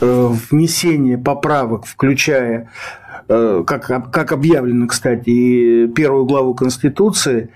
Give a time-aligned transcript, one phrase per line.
[0.00, 2.70] э, внесение поправок, включая,
[3.28, 7.50] э, как, как объявлено, кстати, и первую главу Конституции,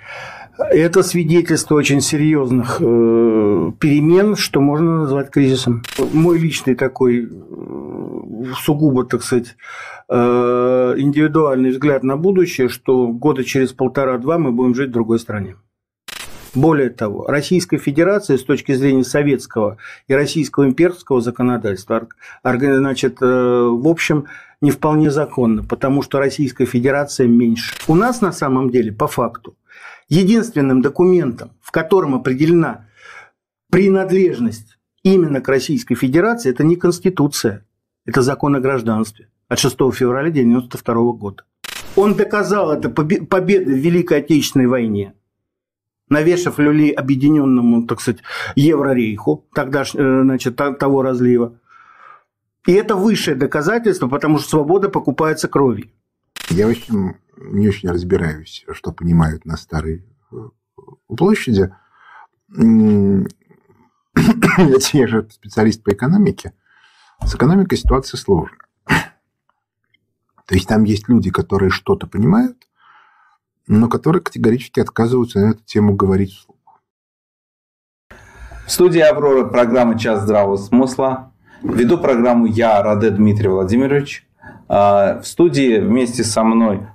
[0.59, 5.83] это свидетельство очень серьезных э, перемен, что можно назвать кризисом.
[6.13, 7.29] Мой личный такой
[8.59, 9.57] сугубо, так сказать,
[10.09, 15.57] индивидуальный взгляд на будущее, что года через полтора-два мы будем жить в другой стране.
[16.55, 22.09] Более того, Российская Федерация с точки зрения советского и российского имперского законодательства,
[22.45, 24.27] значит, э, в общем,
[24.61, 27.75] не вполне законно, потому что Российская Федерация меньше.
[27.89, 29.57] У нас на самом деле, по факту,
[30.09, 32.87] единственным документом, в котором определена
[33.71, 37.65] принадлежность именно к Российской Федерации, это не Конституция,
[38.05, 41.45] это закон о гражданстве от 6 февраля 1992 года.
[41.97, 45.15] Он доказал это победой в Великой Отечественной войне–
[46.13, 48.23] навешав люлей объединенному, так сказать,
[48.55, 51.59] Еврорейху, тогда, э, значит, того разлива.
[52.67, 55.91] И это высшее доказательство, потому что свобода покупается кровью.
[56.51, 60.37] Я очень, не очень разбираюсь, что понимают на Старой э,
[61.09, 61.75] площади.
[64.93, 66.53] Я же специалист по экономике.
[67.25, 68.59] С экономикой ситуация сложная.
[70.47, 72.69] То есть там есть люди, которые что-то понимают,
[73.67, 76.57] но которые категорически отказываются на эту тему говорить вслух.
[78.67, 81.33] В студии «Аврора» программа «Час здравого смысла».
[81.63, 84.27] Веду программу я, Раде Дмитрий Владимирович.
[84.69, 86.87] А, в студии вместе со мной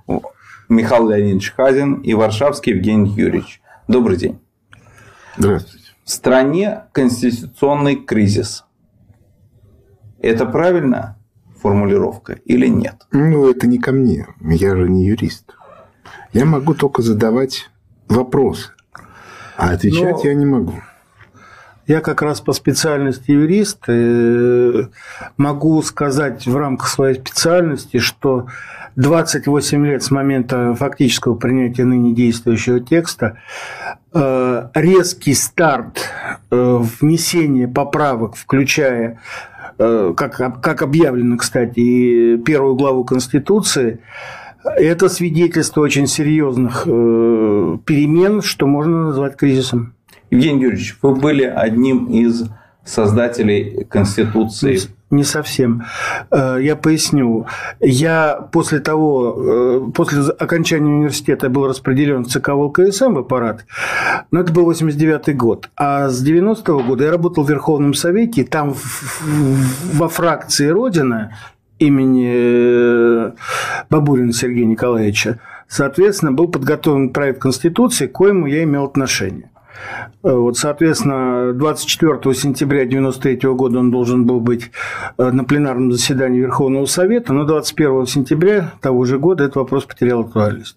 [0.68, 3.62] Михаил Леонидович Хазин и Варшавский Евгений Юрьевич.
[3.86, 4.38] Добрый день.
[5.36, 5.86] Здравствуйте.
[6.04, 8.64] В стране конституционный кризис.
[10.20, 11.18] Это правильно
[11.62, 13.06] формулировка или нет?
[13.10, 14.26] Ну, это не ко мне.
[14.40, 15.54] Я же не юрист.
[16.32, 17.70] Я могу только задавать
[18.08, 18.70] вопросы,
[19.56, 20.20] а отвечать Но...
[20.24, 20.74] я не могу.
[21.88, 24.88] Я как раз по специальности юрист э,
[25.38, 28.46] могу сказать в рамках своей специальности, что
[28.96, 33.38] 28 лет с момента фактического принятия ныне действующего текста
[34.12, 36.10] э, резкий старт
[36.50, 39.20] э, внесения поправок, включая
[39.78, 44.00] как, как объявлено, кстати, первую главу Конституции,
[44.64, 49.94] это свидетельство очень серьезных э, перемен, что можно назвать кризисом.
[50.30, 52.48] Евгений Юрьевич, вы были одним из
[52.84, 54.78] создателей Конституции.
[55.10, 55.84] Не совсем.
[56.30, 57.46] Э, я поясню.
[57.80, 63.64] Я после того, э, после окончания университета был распределен в ЦК ВЛКСМ в аппарат,
[64.30, 65.70] но это был 89 год.
[65.76, 68.74] А с 90 -го года я работал в Верховном Совете, и там
[69.94, 71.32] во фракции «Родина»
[71.78, 73.32] имени э,
[73.90, 79.50] Бабурина Сергея Николаевича, соответственно, был подготовлен проект Конституции, к коему я имел отношение.
[80.22, 84.70] Э, вот, соответственно, 24 сентября 1993 года он должен был быть
[85.16, 90.20] э, на пленарном заседании Верховного Совета, но 21 сентября того же года этот вопрос потерял
[90.20, 90.76] актуальность.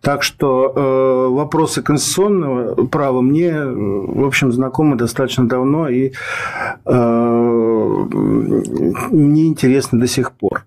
[0.00, 6.12] Так что э, вопросы конституционного права мне, в общем, знакомы достаточно давно и
[6.84, 10.66] э, мне интересны до сих пор.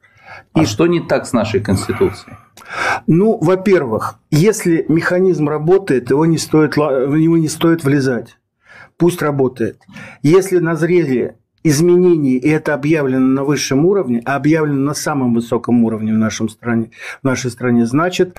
[0.56, 2.36] И а что не так с нашей Конституцией?
[3.06, 8.38] Ну, во-первых, если механизм работает, его не стоит, в него не стоит влезать.
[8.98, 9.82] Пусть работает.
[10.24, 16.14] Если назрели изменений, и это объявлено на высшем уровне, а объявлено на самом высоком уровне
[16.14, 16.92] в, нашем стране,
[17.22, 18.38] в нашей стране, значит,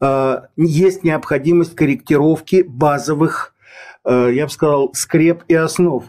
[0.00, 3.54] э, есть необходимость корректировки базовых,
[4.04, 6.04] э, я бы сказал, скреп и основ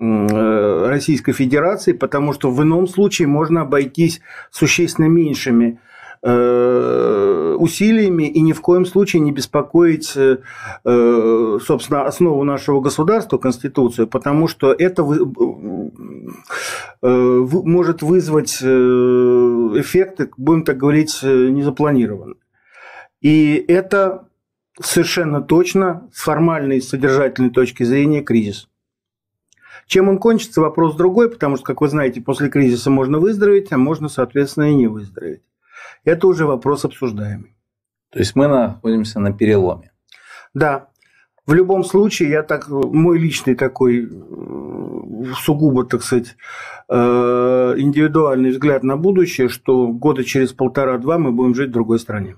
[0.00, 5.78] Российской Федерации, потому что в ином случае можно обойтись существенно меньшими
[6.22, 10.36] Э, усилиями и ни в коем случае не беспокоить, э,
[10.84, 15.02] э, собственно, основу нашего государства, Конституцию, потому что это
[17.02, 22.36] может вызвать эффекты, будем так говорить, незапланированные.
[23.22, 24.28] И это
[24.78, 28.69] совершенно точно с формальной содержательной точки зрения кризис.
[29.90, 33.76] Чем он кончится, вопрос другой, потому что, как вы знаете, после кризиса можно выздороветь, а
[33.76, 35.42] можно, соответственно, и не выздороветь
[36.04, 37.54] это уже вопрос обсуждаемый.
[38.10, 39.92] То есть мы находимся на переломе.
[40.54, 40.88] Да.
[41.46, 46.36] В любом случае, я так, мой личный такой э, сугубо, так сказать,
[46.88, 52.36] э, индивидуальный взгляд на будущее, что года через полтора-два мы будем жить в другой стране.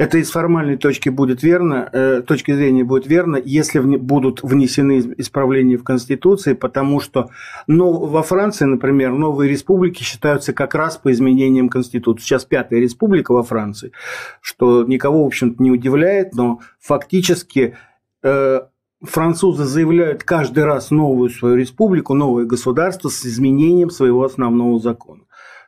[0.00, 5.76] Это из формальной точки будет верно, э, точки зрения будет верно, если будут внесены исправления
[5.76, 7.28] в Конституции, потому что
[7.66, 12.24] ну, во Франции, например, новые республики считаются как раз по изменениям Конституции.
[12.24, 13.92] Сейчас пятая республика во Франции,
[14.40, 17.76] что никого, в общем-то, не удивляет, но фактически
[18.22, 18.60] э,
[19.02, 25.24] французы заявляют каждый раз новую свою республику, новое государство с изменением своего основного закона.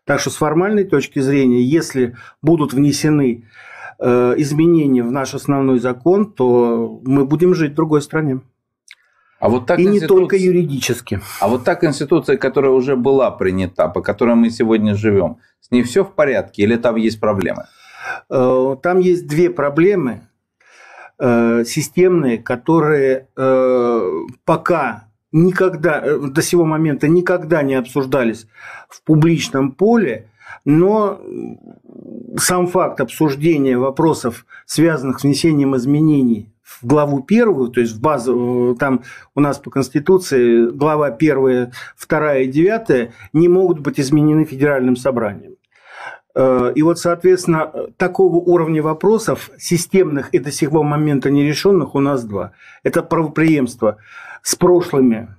[0.07, 3.45] Так что с формальной точки зрения, если будут внесены
[4.03, 8.41] изменения в наш основной закон, то мы будем жить в другой стране.
[9.39, 11.21] А вот так И не только юридически.
[11.41, 15.83] А вот та конституция, которая уже была принята, по которой мы сегодня живем, с ней
[15.83, 17.65] все в порядке или там есть проблемы?
[18.31, 20.29] Э, там есть две проблемы
[21.19, 23.29] э, системные, которые
[24.45, 28.47] пока никогда, э, до сего момента никогда не обсуждались
[28.89, 30.29] в публичном поле,
[30.65, 31.21] но
[32.37, 38.73] сам факт обсуждения вопросов, связанных с внесением изменений в главу первую, то есть в базу,
[38.73, 39.03] э, там
[39.35, 45.57] у нас по Конституции глава первая, вторая и девятая не могут быть изменены федеральным собранием.
[46.35, 52.25] Э, и вот, соответственно, такого уровня вопросов, системных и до сего момента нерешенных, у нас
[52.25, 52.53] два.
[52.83, 53.99] Это правоприемство
[54.43, 55.35] с прошлыми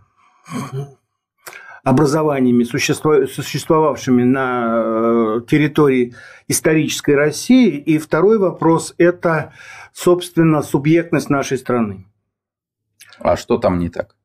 [1.84, 6.16] образованиями, существовавшими на э, территории
[6.48, 7.78] исторической России.
[7.78, 9.54] И второй вопрос– это,
[9.92, 12.06] собственно, субъектность нашей страны.
[13.20, 14.16] А что там не так?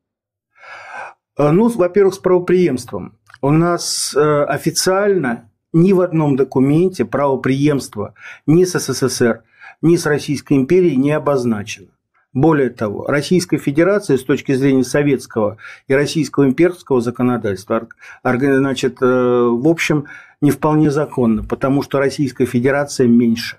[1.36, 3.18] Э, ну, во-первых, с правоприемством.
[3.42, 8.14] У нас э, официально ни в одном документе правоприемство
[8.46, 9.42] ни с СССР,
[9.82, 11.88] ни с Российской империей не обозначено.
[12.34, 17.88] Более того, Российская Федерация с точки зрения советского и российского имперского законодательства,
[18.22, 20.04] значит, э, в общем,
[20.40, 23.58] не вполне законно, потому что Российская Федерация меньше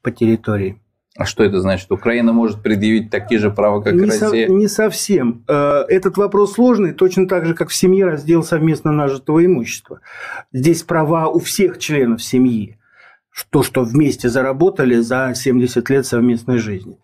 [0.00, 0.78] по территории.
[1.16, 1.92] А что это значит?
[1.92, 4.48] Украина может предъявить такие же права, как не Россия?
[4.48, 5.44] Со, не совсем.
[5.46, 10.00] Э, этот вопрос сложный, точно так же, как в семье раздел совместно нажитого имущества.
[10.52, 12.78] Здесь права у всех членов семьи.
[13.50, 16.98] То, что вместе заработали за 70 лет совместной жизни.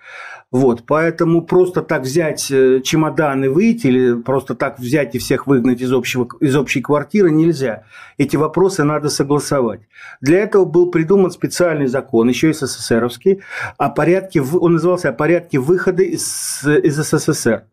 [0.52, 5.46] Вот, поэтому просто так взять э, чемодан и выйти, или просто так взять и всех
[5.46, 7.84] выгнать из, общего, из общей квартиры нельзя.
[8.18, 9.80] Эти вопросы надо согласовать.
[10.20, 13.42] Для этого был придуман специальный закон, еще и СССРовский,
[13.78, 17.64] о порядке, он назывался «О порядке выхода из, из СССР»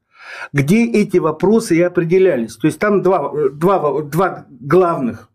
[0.54, 2.56] где эти вопросы и определялись.
[2.58, 5.30] То есть там два, два, два главных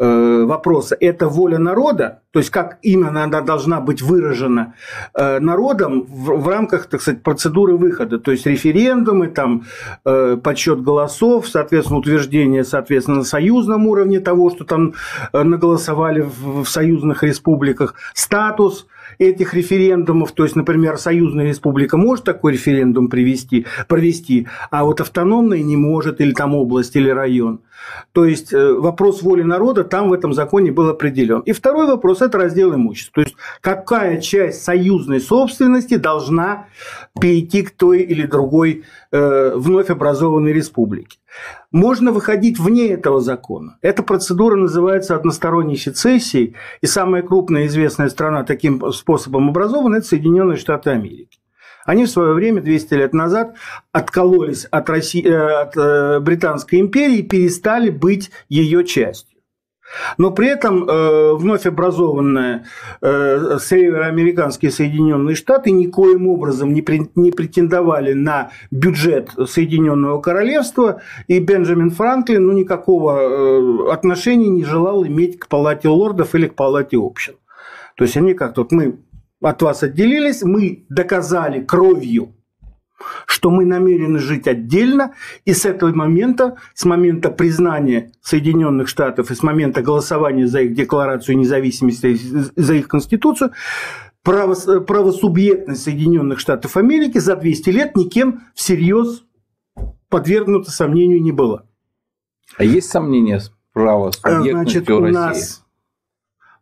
[0.00, 4.74] Э, вопроса– это воля народа, то есть как именно она должна быть выражена
[5.12, 9.64] э, народом в, в рамках, так сказать, процедуры выхода, то есть референдумы, там,
[10.04, 14.94] э, подсчет голосов, соответственно, утверждение, соответственно, на союзном уровне того, что там
[15.32, 18.86] наголосовали в, в союзных республиках, статус–
[19.18, 25.62] этих референдумов, то есть, например, Союзная Республика может такой референдум привести, провести, а вот автономная
[25.62, 27.60] не может, или там область, или район.
[28.12, 31.40] То есть э, вопрос воли народа там в этом законе был определен.
[31.40, 33.22] И второй вопрос– это раздел имущества.
[33.22, 36.66] То есть какая часть союзной собственности должна
[37.20, 41.18] перейти к той или другой э, вновь образованной республике.
[41.70, 43.78] Можно выходить вне этого закона.
[43.82, 50.56] Эта процедура называется односторонней сецессией, и самая крупная известная страна таким способом образована– это Соединенные
[50.56, 51.38] Штаты Америки.
[51.84, 53.54] Они в свое время, 200 лет назад,
[53.92, 59.37] откололись от, России, э, от э, Британской империи и перестали быть ее частью.
[60.18, 62.64] Но при этом э, вновь образованные
[63.00, 71.40] э, североамериканские Соединенные Штаты никоим образом не, при, не претендовали на бюджет Соединенного Королевства, и
[71.40, 76.96] Бенджамин Франклин ну, никакого э, отношения не желал иметь к палате лордов или к палате
[76.98, 77.34] общин.
[77.96, 78.98] То есть они как-то вот мы
[79.40, 82.34] от вас отделились, мы доказали кровью
[83.26, 85.14] что мы намерены жить отдельно,
[85.44, 90.74] и с этого момента, с момента признания Соединенных Штатов и с момента голосования за их
[90.74, 92.18] декларацию независимости,
[92.56, 93.52] за их конституцию,
[94.22, 99.22] право, правосубъектность Соединенных Штатов Америки за 200 лет никем всерьез
[100.08, 101.64] подвергнута сомнению не была.
[102.56, 105.14] А есть сомнения с правосубъектностью Значит, у России?
[105.14, 105.64] нас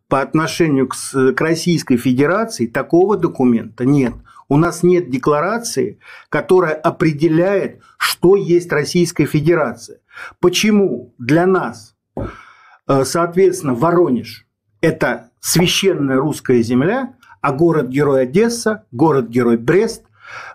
[0.09, 0.95] по отношению к,
[1.35, 4.15] к Российской Федерации такого документа нет.
[4.49, 5.99] У нас нет декларации,
[6.29, 10.01] которая определяет, что есть Российская Федерация.
[10.41, 14.47] Почему для нас, э, соответственно, Воронеж–
[14.81, 20.05] это священная русская земля, а город-герой Одесса, город-герой Брест,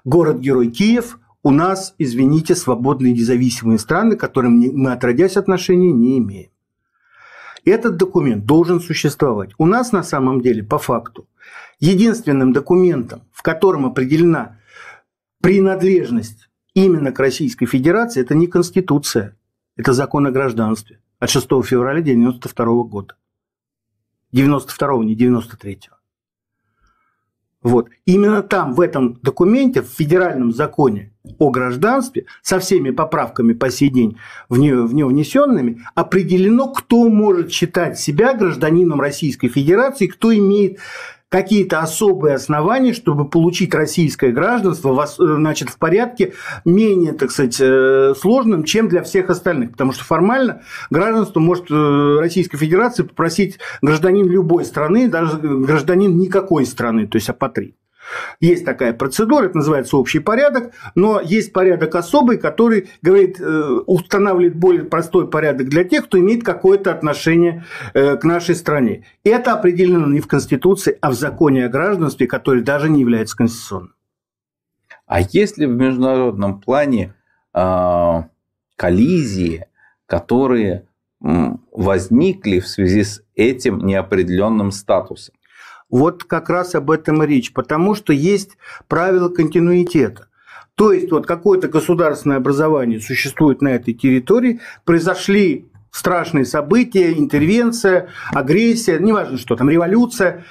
[0.04, 6.52] город-герой Киев у нас, извините, свободные независимые страны, к которым мы, отродясь отношения, не имеем.
[7.66, 9.52] Этот документ должен существовать.
[9.58, 11.28] У нас на самом деле, по факту,
[11.80, 14.60] единственным документом, в котором определена
[15.42, 19.38] принадлежность именно к Российской Федерации, это не Конституция,
[19.76, 23.16] это закон о гражданстве от 6 февраля 1992 года.
[24.32, 25.96] 92 не 93 -го.
[27.64, 27.90] Вот.
[28.06, 33.90] Именно там, в этом документе, в федеральном законе о гражданстве, со всеми поправками по сей
[33.90, 34.18] день
[34.50, 40.80] в нее, в нее внесенными, определено, кто может считать себя гражданином Российской Федерации, кто имеет
[41.32, 46.34] какие-то особые основания, чтобы получить российское гражданство значит, в порядке
[46.66, 49.72] менее, так сказать, э, сложным, чем для всех остальных.
[49.72, 56.66] Потому что формально гражданство может э, Российской Федерации попросить гражданин любой страны, даже гражданин никакой
[56.66, 57.76] страны, то есть апатрид.
[58.40, 64.56] Есть такая процедура, это называется общий порядок, но есть порядок особый, который говорит, э, устанавливает
[64.56, 69.06] более простой порядок для тех, кто имеет какое-то отношение э, к нашей стране.
[69.24, 73.36] И это определено не в Конституции, а в законе о гражданстве, который даже не является
[73.36, 73.94] конституционным.
[75.06, 77.14] А есть ли в международном плане
[77.54, 78.24] э,
[78.76, 79.66] коллизии,
[80.06, 80.88] которые
[81.20, 85.36] возникли в связи с этим неопределенным статусом?
[85.92, 88.58] Вот как раз об этом и речь, потому что есть
[88.88, 90.30] правила континуитета.
[90.76, 98.98] То есть вот какое-то государственное образование существует на этой территории, произошли страшные события, интервенция, агрессия,
[98.98, 100.46] неважно что там, революция,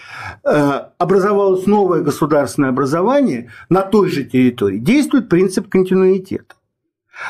[0.44, 6.54] э, образовалось новое государственное образование на той же территории, действует принцип континуитета.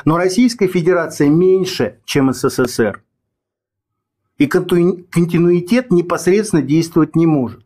[0.04, 3.02] Но Российская Федерация меньше, чем СССР.
[4.38, 7.64] И континуитет непосредственно действовать не может.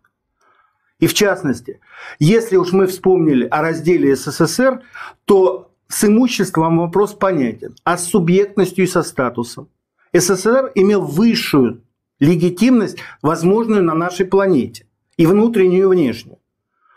[1.01, 1.81] И в частности,
[2.19, 4.83] если уж мы вспомнили о разделе СССР,
[5.25, 9.69] то с имуществом вопрос понятен, а с субъектностью и со статусом.
[10.13, 11.83] СССР имел высшую
[12.21, 14.87] легитимность, возможную на нашей планете,
[15.17, 16.39] и внутреннюю, и внешнюю.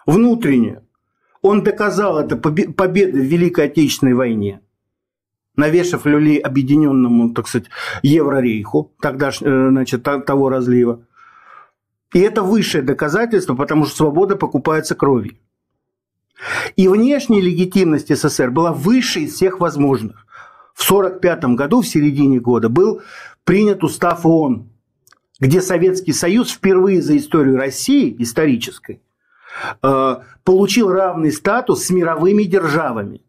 [0.06, 0.84] Внутреннюю.
[1.42, 4.62] Он доказал это победой в Великой Отечественной войне,
[5.56, 7.70] навешав люлей объединенному, так сказать,
[8.04, 11.06] Еврорейху, тогда, э, значит, того разлива.
[12.14, 15.38] И это высшее доказательство, потому что свобода покупается кровью.
[16.76, 20.26] И внешняя легитимность СССР была выше из всех возможных.
[20.74, 23.02] В 1945 году, в середине года, был
[23.44, 24.70] принят устав ООН,
[25.40, 29.02] где Советский Союз впервые за историю России, исторической,
[29.82, 33.22] э, получил равный статус с мировыми державами.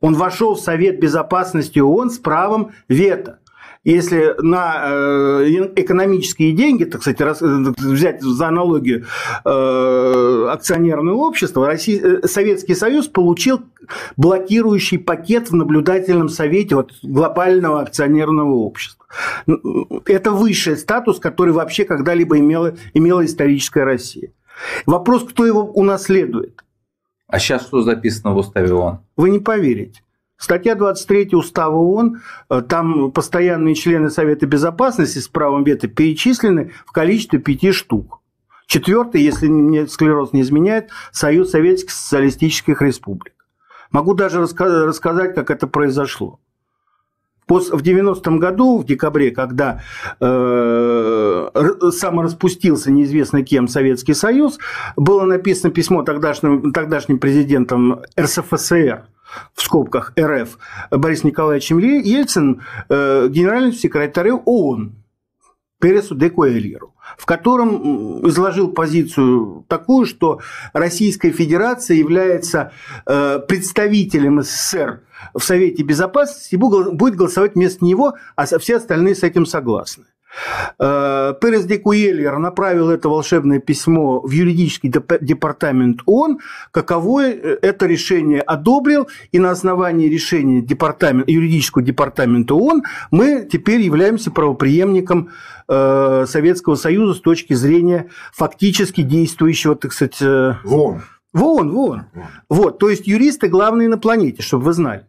[0.00, 3.38] Он вошел в Совет Безопасности ООН с правом вето
[3.84, 9.04] если на э, экономические деньги, так сказать, взять за аналогию
[9.44, 13.60] э, акционерное общество, Россия, э, Советский Союз получил
[14.16, 19.04] блокирующий пакет в наблюдательном совете вот, глобального акционерного общества.
[20.06, 24.30] Это высший статус, который вообще когда-либо имела, имела историческая Россия.
[24.86, 26.64] Вопрос, кто его унаследует.
[27.26, 29.00] А сейчас что записано в уставе ООН?
[29.16, 30.03] Вы не поверите.
[30.44, 32.20] Статья 23 Устава ООН,
[32.50, 38.20] э, там постоянные члены Совета Безопасности с правом вето перечислены в количестве пяти штук.
[38.66, 43.32] Четвертый, если мне склероз не изменяет, Союз Советских Социалистических Республик.
[43.90, 46.38] Могу даже рассказать, как это произошло.
[47.48, 49.80] В 90-м году, в декабре, когда
[50.20, 51.48] э,
[51.90, 54.58] самораспустился неизвестно кем Советский Союз,
[54.94, 59.06] было написано письмо тогдашним, тогдашним президентом РСФСР
[59.54, 60.58] в скобках РФ
[60.90, 64.94] Борис Николаевич Ельцин э, генеральному секретарю ООН
[65.84, 70.40] Пересу де Куэльеру, в котором изложил позицию такую, что
[70.72, 72.72] Российская Федерация является
[73.06, 75.02] э, представителем СССР
[75.34, 80.04] в Совете Безопасности и будет голосовать вместо него, а все остальные с этим согласны.
[80.78, 86.38] Э, Перес де Куэльер направил это волшебное письмо в юридический департамент ООН,
[86.70, 93.80] каковое э, это решение одобрил, и на основании решения департамент, юридического департамента ООН мы теперь
[93.80, 95.30] являемся правоприемником
[95.68, 100.20] э, Советского Союза с точки зрения фактически действующего, так сказать...
[100.64, 101.02] Вон.
[101.32, 102.04] Вон, вон.
[102.48, 105.06] Вот, то есть юристы главные на планете, чтобы вы знали.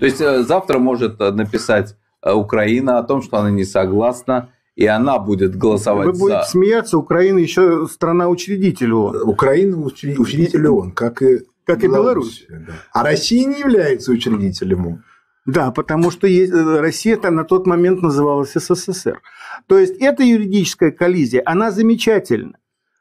[0.00, 5.56] То есть завтра может написать Украина о том, что она не согласна и она будет
[5.56, 6.20] голосовать Вы за...
[6.20, 9.22] будете смеяться, Украина еще страна-учредитель ООН.
[9.24, 12.46] Украина учредитель ООН, как и как и Беларусь.
[12.48, 12.74] Да.
[12.92, 15.04] А Россия не является учредителем ООН.
[15.46, 19.20] Да, потому что э, Россия там на тот момент называлась СССР.
[19.66, 22.58] То есть эта юридическая коллизия, она замечательна,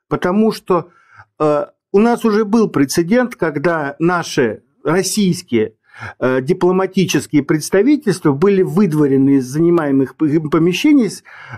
[0.08, 0.89] потому что
[1.39, 5.75] э, у нас уже был прецедент, когда наши российские
[6.20, 11.10] дипломатические представительства были выдворены из занимаемых помещений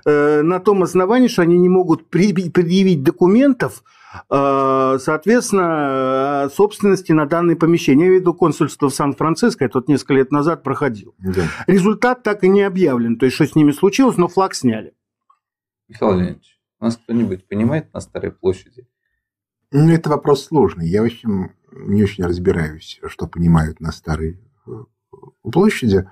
[0.05, 3.83] э, на том основании, что они не могут предъявить документов,
[4.29, 8.07] э, соответственно, собственности на данное помещение.
[8.07, 11.15] Я веду консульство в Сан-Франциско, это вот несколько лет назад проходил.
[11.19, 11.43] Да.
[11.67, 14.93] Результат так и не объявлен, то есть, что с ними случилось, но флаг сняли.
[15.87, 18.87] Михаил Леонидович, у нас кто-нибудь понимает на Старой площади,
[19.71, 20.87] Ну, это вопрос сложный.
[20.87, 24.71] Я, в общем, не очень разбираюсь, что понимают на Старой э,
[25.43, 26.09] площади.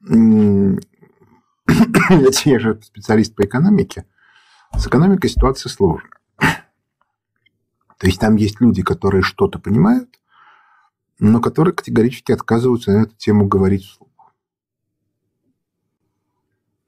[2.44, 4.06] Я же специалист по экономике.
[4.76, 6.10] С экономикой ситуация сложная.
[6.38, 10.20] То есть там есть люди, которые что-то понимают,
[11.18, 14.34] но которые категорически отказываются на эту тему говорить вслух.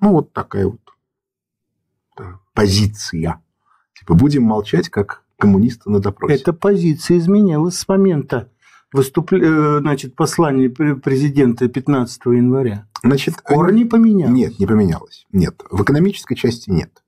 [0.01, 0.81] Ну, вот такая вот
[2.53, 3.43] позиция.
[3.95, 6.35] Типа, будем молчать, как коммунисты на допросе.
[6.35, 8.51] Эта позиция изменилась с момента
[8.93, 12.87] выступления, э, значит, послания президента 15 января.
[13.03, 14.35] Значит, в корне поменялось?
[14.35, 15.27] Нет, не поменялось.
[15.33, 17.03] Нет, в экономической части нет.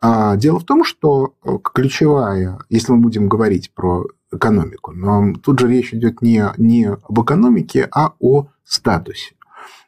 [0.00, 5.60] А дело в том, что э, ключевая, если мы будем говорить про экономику, но тут
[5.60, 9.34] же речь идет не, не об экономике, а о статусе.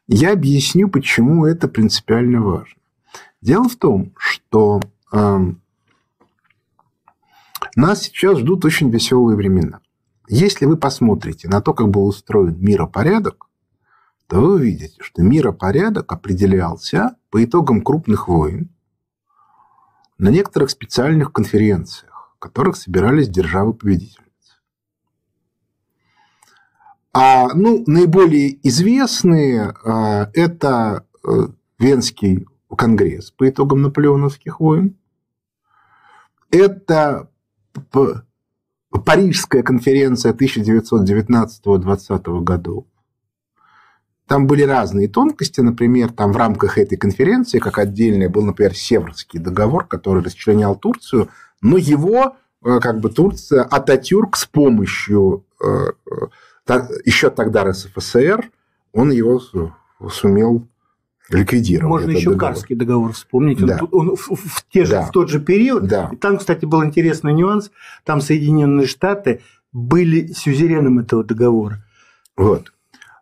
[0.06, 2.76] Я объясню, почему это принципиально важно.
[3.40, 4.80] Дело в том, что
[5.12, 5.38] э,
[7.76, 9.80] нас сейчас ждут очень веселые времена.
[10.28, 13.46] Если вы посмотрите на то, как был устроен миропорядок,
[14.26, 18.70] то вы увидите, что миропорядок определялся по итогам крупных войн
[20.18, 24.24] на некоторых специальных конференциях, в которых собирались державы-победительницы.
[27.12, 34.96] А ну, наиболее известные а, это э, Венский конгресс по итогам наполеоновских войн,
[36.50, 37.30] это
[39.04, 42.84] Парижская конференция 1919-20 годов.
[44.26, 45.60] Там были разные тонкости.
[45.60, 51.28] Например, там в рамках этой конференции, как отдельный, был, например, Северский договор, который расчленял Турцию,
[51.60, 55.88] но его э, как бы Турция, Ататюрк с помощью э,
[56.66, 58.50] э, еще тогда РСФСР,
[58.92, 59.40] он его
[60.10, 60.66] сумел
[61.30, 61.90] ликвидировал.
[61.90, 62.54] Можно еще договор.
[62.54, 63.64] Карский договор вспомнить.
[63.64, 63.78] Да.
[63.90, 65.02] Он, он в, в, те же, да.
[65.02, 65.86] в тот же период.
[65.86, 66.10] Да.
[66.12, 67.70] И там, кстати, был интересный нюанс.
[68.04, 69.40] Там Соединенные Штаты
[69.72, 71.84] были сюзереном этого договора.
[72.36, 72.72] Вот.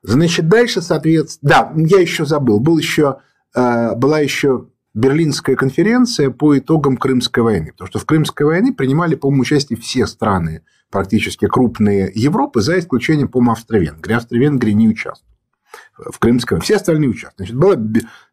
[0.03, 1.49] Значит, дальше, соответственно...
[1.49, 2.59] Да, я еще забыл.
[2.59, 3.19] Был еще,
[3.55, 7.73] э, была еще Берлинская конференция по итогам Крымской войны.
[7.73, 13.29] Потому что в Крымской войне принимали, по-моему, участие все страны, практически крупные Европы, за исключением,
[13.29, 14.15] по-моему, Австро-Венгрии.
[14.15, 15.32] Австро-Венгрия не участвовала
[15.97, 17.51] в Крымском, все остальные участвуют.
[17.51, 17.77] Значит, была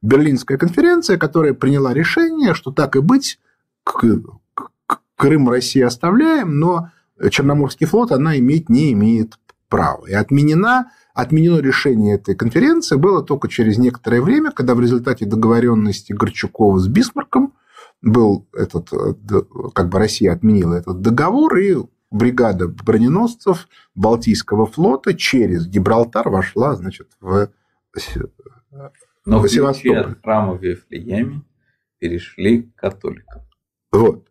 [0.01, 3.39] Берлинская конференция, которая приняла решение, что так и быть,
[3.83, 6.91] Крым России оставляем, но
[7.29, 10.05] Черноморский флот она иметь не имеет права.
[10.07, 16.13] И отменена, отменено решение этой конференции было только через некоторое время, когда в результате договоренности
[16.13, 17.53] Горчакова с Бисмарком
[18.01, 18.89] был этот,
[19.73, 21.75] как бы Россия отменила этот договор, и
[22.11, 27.49] бригада броненосцев Балтийского флота через Гибралтар вошла, значит, в,
[29.25, 30.11] Но в Севастополь.
[30.11, 31.43] от храма в Вифлееме
[31.99, 33.41] перешли к католикам.
[33.91, 34.27] Вот.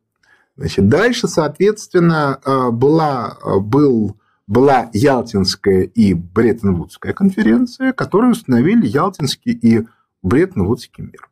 [0.57, 9.53] Значит, дальше, соответственно, а, была, а, был, была Ялтинская и Бреттон-Вудская конференция, которые установили Ялтинский
[9.53, 9.87] и
[10.23, 11.29] Бреттон-Вудский мир.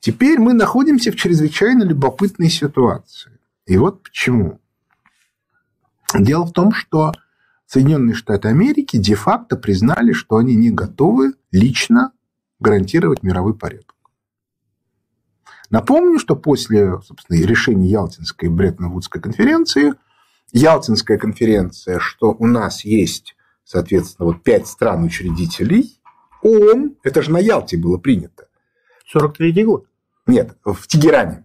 [0.00, 3.38] Теперь мы находимся в чрезвычайно любопытной ситуации.
[3.66, 4.60] И вот почему.
[6.18, 7.12] Дело в том, что
[7.66, 12.12] Соединенные Штаты Америки де-факто признали, что они не готовы лично
[12.58, 13.94] гарантировать мировой порядок.
[15.70, 19.94] Напомню, что после собственно, решения Ялтинской и Бреттон-Вудской конференции,
[20.52, 26.00] Ялтинская конференция, что у нас есть, соответственно, вот пять стран-учредителей,
[26.42, 28.48] ООН, это же на Ялте было принято.
[29.06, 29.86] 43 год.
[30.26, 31.44] Нет, в Тегеране.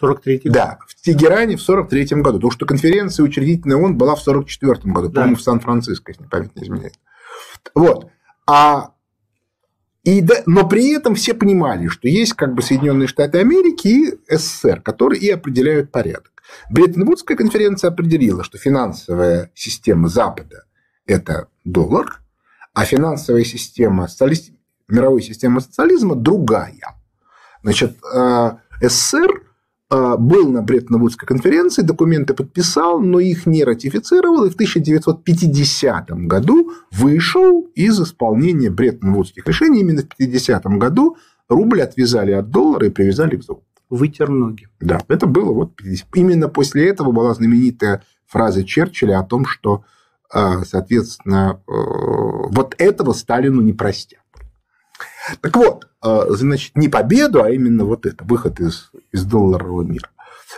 [0.00, 0.52] 43 год.
[0.52, 2.38] Да, в Тегеране в 43 году.
[2.38, 5.14] Потому что конференция учредительная ООН была в 44 году, да.
[5.14, 6.94] по-моему, в Сан-Франциско, если память не изменяет.
[7.74, 8.10] Вот.
[8.46, 8.92] А
[10.04, 14.18] и да, но при этом все понимали, что есть как бы Соединенные Штаты Америки и
[14.28, 16.32] СССР, которые и определяют порядок.
[16.70, 20.64] Бреттон-Вудская конференция определила, что финансовая система Запада–
[21.06, 22.20] это доллар,
[22.74, 24.50] а финансовая система социалист...
[24.88, 26.98] мировой системы социализма– другая.
[27.62, 28.50] Значит, э,
[28.80, 29.51] СССР а,
[29.92, 37.68] был на Бреттон-Вудской конференции, документы подписал, но их не ратифицировал, и в 1950 году вышел
[37.74, 39.80] из исполнения Бреттон-Вудских решений.
[39.80, 41.16] Именно в 1950 году
[41.48, 43.64] рубль отвязали от доллара и привязали к золоту.
[43.90, 44.68] Вытер ноги.
[44.80, 46.08] Да, это было вот 50.
[46.14, 49.84] Именно после этого была знаменитая фраза Черчилля о том, что,
[50.32, 54.21] а, соответственно, э, вот этого Сталину не простят.
[55.40, 60.08] Так вот, а, значит, не победу, а именно вот это, выход из, из долларового мира.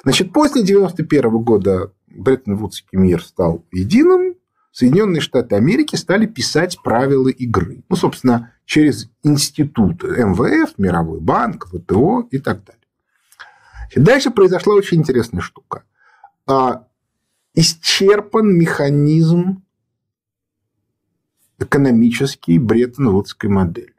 [0.02, 4.34] Значит, после 1991 года Бреттон-Вудский мир стал единым,
[4.72, 7.84] Соединенные Штаты Америки стали писать правила игры.
[7.88, 12.82] Ну, собственно, через институты МВФ, Мировой банк, ВТО и так далее.
[13.94, 15.84] Дальше произошла очень интересная штука.
[16.48, 16.88] А
[17.54, 19.62] исчерпан механизм
[21.60, 23.93] экономический Бреттон-Вудской модели.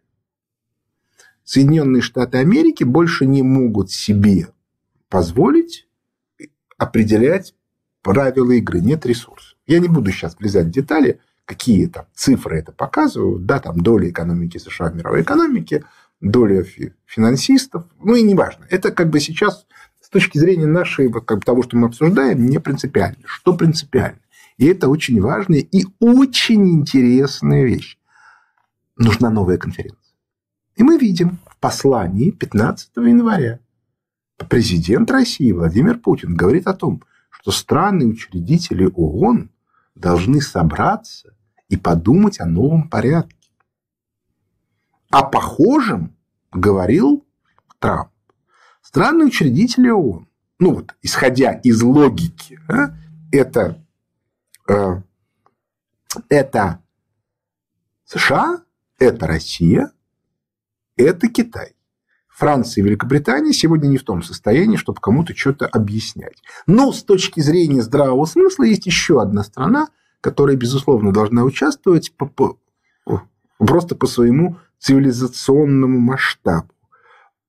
[1.45, 4.49] Соединенные Штаты Америки больше не могут себе
[5.10, 5.88] позволить
[6.77, 7.53] определять
[8.01, 9.55] правила игры, нет ресурсов.
[9.65, 14.10] Я не буду сейчас влезать в детали, какие там цифры это показывают, да, там доля
[14.10, 15.86] экономики США в мировой экономике,
[16.19, 16.65] доля
[17.05, 18.65] финансистов, ну и неважно.
[18.69, 19.65] Это как бы сейчас
[20.01, 23.23] с точки зрения нашей, вот, как бы того, что мы обсуждаем, не принципиально.
[23.25, 24.19] Что принципиально?
[24.58, 27.97] И это очень важная и очень интересная вещь.
[28.97, 30.05] Нужна новая конференция.
[30.76, 33.60] И мы видим в послании 15 января
[34.50, 39.50] президент России Владимир Путин говорит о том, что страны-учредители ООН
[39.96, 41.36] должны собраться
[41.70, 43.36] и подумать о новом порядке.
[45.10, 46.16] О похожем
[46.52, 47.26] говорил
[47.80, 48.10] Трамп.
[48.82, 50.28] Страны-учредители ООН,
[50.60, 52.98] ну вот, исходя из логики, да,
[53.32, 53.84] это,
[54.68, 55.02] э,
[56.30, 56.84] это
[58.06, 58.64] США,
[59.00, 59.92] это Россия,
[60.97, 61.75] это Китай.
[62.29, 66.43] Франция и Великобритания сегодня не в том состоянии, чтобы кому-то что-то объяснять.
[66.67, 69.88] Но с точки зрения здравого смысла есть еще одна страна,
[70.19, 72.60] которая, безусловно, должна участвовать по, по,
[73.58, 76.69] просто по своему цивилизационному масштабу,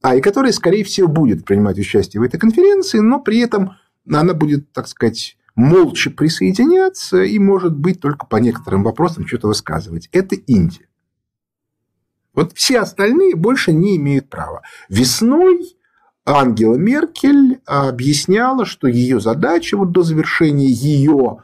[0.03, 3.73] а и которая, скорее всего, будет принимать участие в этой конференции, но при этом
[4.09, 10.09] она будет, так сказать, молча присоединяться и, может быть, только по некоторым вопросам что-то высказывать.
[10.13, 10.87] Это Индия.
[12.37, 14.63] Вот все остальные больше не имеют права.
[14.89, 15.77] Весной
[16.27, 21.39] Ангела Меркель объясняла, что ее задача вот до завершения ее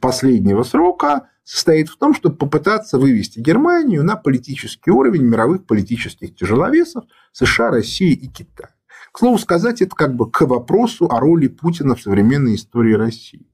[0.00, 7.04] последнего срока состоит в том, чтобы попытаться вывести Германию на политический уровень мировых политических тяжеловесов
[7.32, 8.70] США, России и Китая.
[9.12, 13.46] К слову сказать, это как бы к вопросу о роли Путина в современной истории России.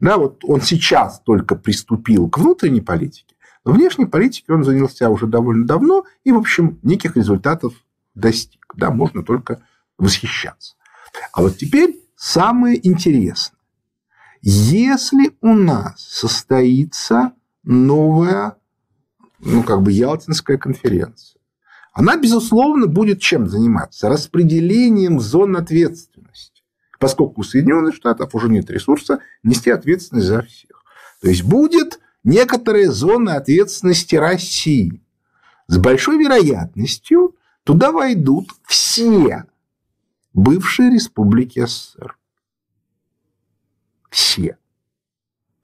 [0.00, 3.35] Да, вот он сейчас только приступил к внутренней политике,
[3.66, 7.74] Внешней политикой он занялся уже довольно давно и, в общем, неких результатов
[8.14, 8.64] достиг.
[8.76, 9.60] Да, можно только
[9.98, 10.76] восхищаться.
[11.32, 13.58] А вот теперь самое интересное.
[14.40, 17.32] Если у нас состоится
[17.64, 18.56] новая,
[19.40, 21.40] ну, как бы Ялтинская конференция,
[21.92, 24.08] она, безусловно, будет чем заниматься?
[24.08, 26.62] Распределением зон ответственности.
[27.00, 30.84] Поскольку у Соединенных Штатов уже нет ресурса нести ответственность за всех.
[31.20, 35.00] То есть будет некоторые зоны ответственности России.
[35.68, 39.44] С большой вероятностью туда войдут все
[40.34, 42.18] бывшие республики СССР.
[44.10, 44.58] Все.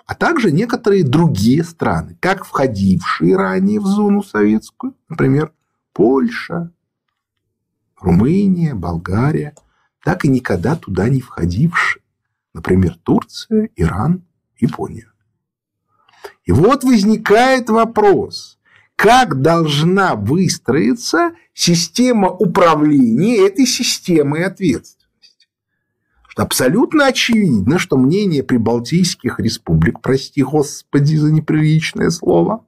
[0.07, 5.53] А также некоторые другие страны, как входившие ранее в зону советскую, например,
[5.93, 6.73] Польша,
[8.01, 9.55] Румыния, Болгария,
[10.03, 12.03] так и никогда туда не входившие,
[12.53, 14.25] например, Турция, Иран,
[14.59, 15.12] Япония.
[16.45, 18.59] И вот возникает вопрос,
[18.97, 25.49] как должна выстроиться система управления этой системой ответственности.
[26.29, 32.65] Что абсолютно очевидно, что мнение прибалтийских республик, прости господи за неприличное слово,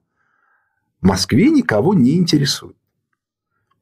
[1.00, 2.76] в Москве никого не интересует.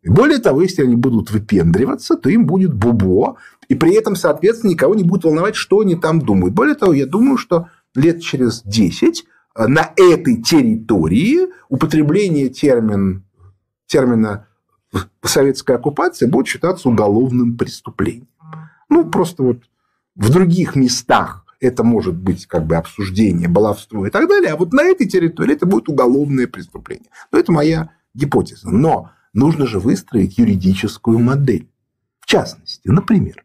[0.02, 3.36] И более того, если они будут выпендриваться, то им будет бубо,
[3.68, 6.54] и при этом, соответственно, никого не будет волновать, что они там думают.
[6.54, 9.24] Более того, я думаю, что лет через 10
[9.56, 13.24] на этой территории употребление термин,
[13.86, 14.46] термина
[15.22, 18.28] советская оккупация будет считаться уголовным преступлением.
[18.88, 19.62] Ну, просто вот
[20.14, 24.72] в других местах это может быть как бы обсуждение, баловство и так далее, а вот
[24.72, 27.08] на этой территории это будет уголовное преступление.
[27.30, 28.70] Но это моя гипотеза.
[28.70, 31.68] Но нужно же выстроить юридическую модель.
[32.20, 33.44] В частности, например,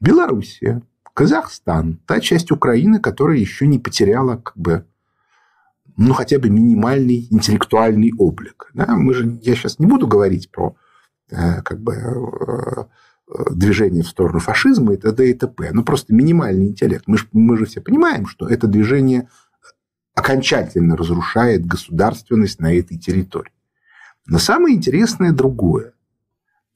[0.00, 0.82] Белоруссия
[1.14, 4.86] Казахстан, та часть Украины, которая еще не потеряла как бы
[5.96, 8.70] ну, хотя бы минимальный интеллектуальный облик.
[8.74, 8.86] Да?
[8.96, 10.74] Мы же, я сейчас не буду говорить про
[11.30, 12.84] э, как бы, э,
[13.50, 15.30] движение в сторону фашизма и т.д.
[15.30, 15.70] и т.п.
[15.72, 17.04] Ну, просто минимальный интеллект.
[17.06, 19.28] Мы же, мы же все понимаем, что это движение
[20.14, 23.52] окончательно разрушает государственность на этой территории.
[24.26, 25.94] Но самое интересное другое.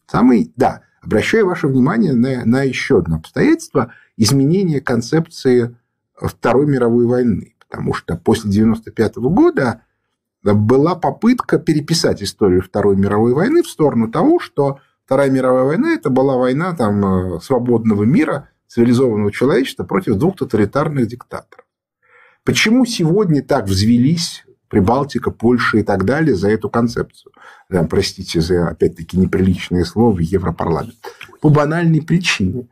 [0.07, 5.77] Самый, да, обращаю ваше внимание на, на еще одно обстоятельство– изменение концепции
[6.15, 7.55] Второй мировой войны.
[7.69, 9.83] Потому что после 1995 года
[10.43, 16.11] была попытка переписать историю Второй мировой войны в сторону того, что Вторая мировая война– это
[16.11, 21.65] была война там, свободного мира, цивилизованного человечества против двух тоталитарных диктаторов.
[22.45, 27.33] Почему сегодня так взвелись Прибалтика, Польша и так далее за эту концепцию?
[27.89, 30.97] Простите за, опять-таки, неприличное слово Европарламент.
[31.41, 32.69] По банальной причине.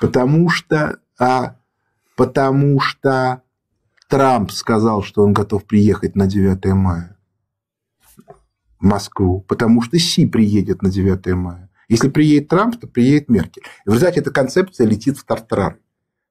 [0.00, 1.56] Потому что а,
[2.16, 3.42] потому что
[4.08, 7.16] Трамп сказал, что он готов приехать на 9 мая
[8.78, 11.70] в Москву, потому что Си приедет на 9 мая.
[11.88, 13.62] Если приедет Трамп, то приедет Меркель.
[13.84, 15.78] И в результате эта концепция летит в тартарары,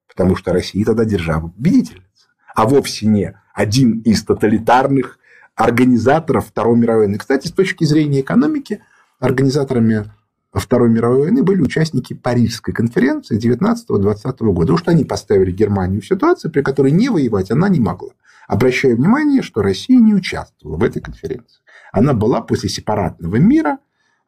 [0.08, 5.18] потому что Россия тогда держава победительница, а вовсе не один из тоталитарных
[5.54, 7.18] организаторов Второй мировой войны.
[7.18, 8.82] Кстати, с точки зрения экономики,
[9.18, 10.10] организаторами
[10.52, 14.74] Второй мировой войны были участники Парижской конференции 19-20 года.
[14.74, 18.10] Уж они поставили Германию в ситуацию, при которой не воевать она не могла.
[18.46, 21.62] Обращаю внимание, что Россия не участвовала в этой конференции.
[21.92, 23.78] Она была после сепаратного мира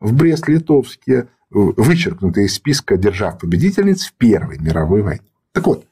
[0.00, 5.28] в Брест-Литовске вычеркнута из списка держав-победительниц в Первой мировой войне.
[5.52, 5.86] Так вот,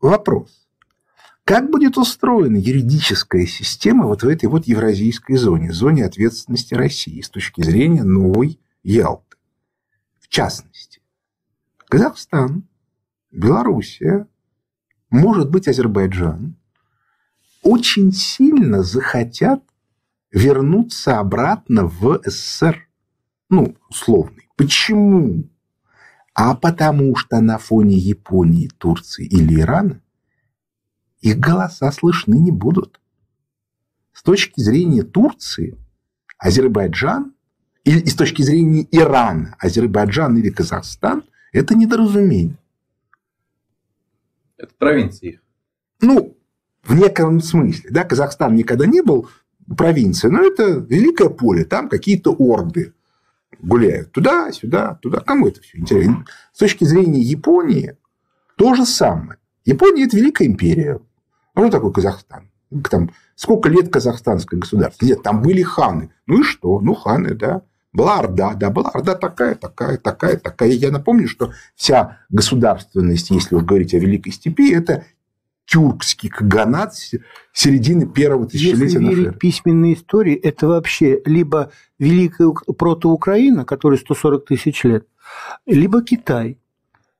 [0.00, 0.61] вопрос.
[1.44, 7.28] Как будет устроена юридическая система вот в этой вот евразийской зоне, зоне ответственности России с
[7.28, 9.36] точки зрения новой Ялты?
[10.20, 11.02] В частности,
[11.88, 12.68] Казахстан,
[13.32, 14.28] Белоруссия,
[15.10, 16.56] может быть, Азербайджан
[17.62, 19.64] очень сильно захотят
[20.30, 22.88] вернуться обратно в СССР.
[23.50, 24.48] Ну, условный.
[24.56, 25.50] Почему?
[26.34, 30.01] А потому что на фоне Японии, Турции или Ирана
[31.22, 33.00] их голоса слышны не будут.
[34.12, 35.78] С точки зрения Турции,
[36.38, 37.32] Азербайджан,
[37.84, 42.58] и, и с точки зрения Ирана, Азербайджан или Казахстан, это недоразумение.
[44.56, 45.40] Это провинции их.
[46.00, 46.36] Ну,
[46.82, 47.90] в неком смысле.
[47.90, 49.28] Да, Казахстан никогда не был
[49.76, 52.92] провинцией, но это великое поле, там какие-то орды
[53.60, 55.20] гуляют туда, сюда, туда.
[55.20, 56.24] Кому это все интересно?
[56.52, 57.96] С точки зрения Японии
[58.56, 59.38] то же самое.
[59.64, 61.00] Япония– это великая империя.
[61.54, 62.50] А что такое Казахстан?
[62.90, 65.04] Там, сколько лет казахстанское государство?
[65.04, 66.10] Нет, там были ханы.
[66.26, 66.80] Ну и что?
[66.80, 67.62] Ну, ханы, да.
[67.92, 70.70] Была Орда, да, была Орда такая, такая, такая, такая.
[70.70, 75.04] Я напомню, что вся государственность, если вы говорите о Великой Степи, это
[75.66, 76.94] тюркский каганат
[77.52, 84.84] середины первого тысячелетия Если верить письменной истории, это вообще либо Великая протоукраина, которой 140 тысяч
[84.84, 85.06] лет,
[85.66, 86.58] либо Китай.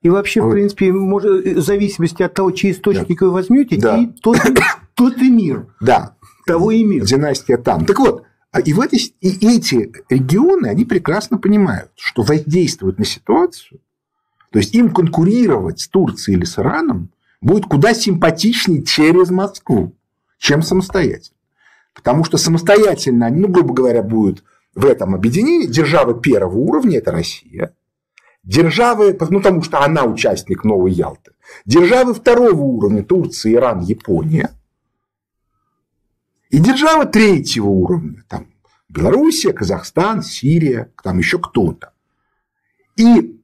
[0.03, 3.27] И вообще, в принципе, может, в зависимости от того, чей источник да.
[3.27, 3.99] вы возьмете, да.
[3.99, 4.39] и тот,
[4.95, 5.67] тот и мир.
[5.81, 6.17] Да.
[6.47, 7.05] Того и мир.
[7.05, 7.87] Династия там.
[7.87, 13.05] Так вот, а и, в этой, и эти регионы, они прекрасно понимают, что воздействовать на
[13.05, 13.81] ситуацию,
[14.51, 17.11] то есть им конкурировать с Турцией или с Ираном,
[17.41, 19.95] будет куда симпатичнее через Москву,
[20.39, 21.37] чем самостоятельно.
[21.95, 24.43] Потому что самостоятельно они, ну, грубо говоря, будут
[24.75, 27.75] в этом объединении держава первого уровня– это Россия,
[28.43, 31.33] Державы, потому что она участник Новой Ялты.
[31.65, 34.51] Державы второго уровня– Турция, Иран, Япония.
[36.51, 38.49] И державы третьего уровня– там
[38.89, 41.93] Белоруссия, Казахстан, Сирия, там еще кто-то.
[42.97, 43.41] И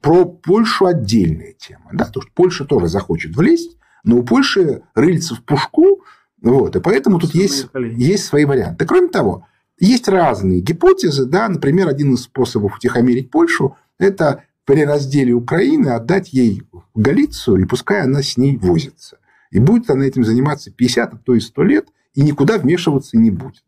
[0.00, 1.90] про Польшу отдельная тема.
[1.92, 2.06] Да?
[2.06, 6.02] Потому что Польша тоже захочет влезть, но у Польши рыльца в пушку,
[6.40, 8.86] вот, и поэтому тут есть, есть свои варианты.
[8.86, 9.46] Кроме того,
[9.78, 11.26] есть разные гипотезы.
[11.26, 11.48] Да?
[11.48, 16.62] Например, один из способов утихомирить Польшу это при разделе Украины отдать ей
[16.94, 19.18] Галицию, и пускай она с ней возится.
[19.50, 23.30] И будет она этим заниматься 50, а то и 100 лет, и никуда вмешиваться не
[23.30, 23.62] будет.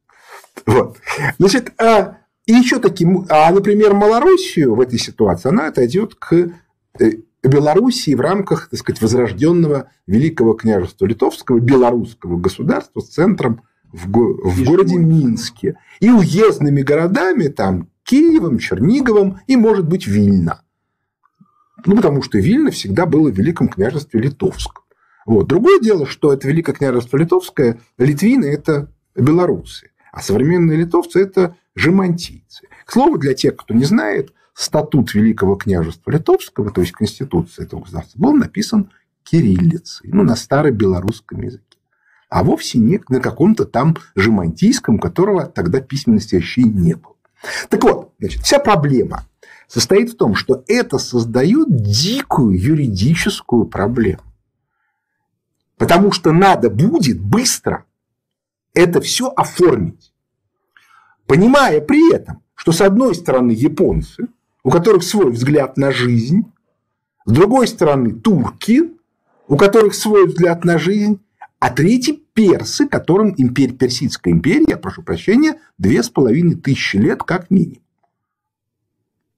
[0.67, 0.99] Вот.
[1.39, 6.51] Значит, а, и еще таким, а, например, Малороссию в этой ситуации, она отойдет к
[6.99, 7.11] э,
[7.43, 14.65] Белоруссии в рамках, так сказать, возрожденного Великого княжества Литовского, белорусского государства с центром в, в
[14.65, 15.77] городе Минске.
[16.01, 20.61] И уездными городами, там, Киевом, Черниговым и, может быть, Вильно.
[21.87, 24.85] Ну, потому что Вильно всегда было в Великом княжестве Литовском.
[25.25, 25.49] Вот.
[25.49, 32.69] Другое дело, что это Великое княжество Литовское, литвины– это белорусы, а современные литовцы– это жемантийцы.
[32.85, 37.81] К слову, для тех, кто не знает, статут Великого княжества Литовского, то есть Конституция этого
[37.81, 38.91] государства, был написан
[39.23, 41.79] кириллицей, ну, на старобелорусском языке.
[42.29, 47.12] А вовсе не на каком-то там жемантийском, которого тогда письменности вообще не было.
[47.69, 49.27] Так вот, значит, вся проблема
[49.67, 54.23] состоит в том, что это создает дикую юридическую проблему.
[55.77, 57.85] Потому что надо будет быстро
[58.75, 60.13] это все оформить.
[61.27, 64.29] Понимая при этом, что с одной стороны японцы,
[64.63, 66.45] у которых свой взгляд на жизнь,
[67.25, 68.93] с другой стороны турки,
[69.49, 71.21] у которых свой взгляд на жизнь,
[71.59, 77.51] а третий– персы, которым империя, Персидская империя, прошу прощения, две с половиной тысячи лет как
[77.51, 77.83] минимум.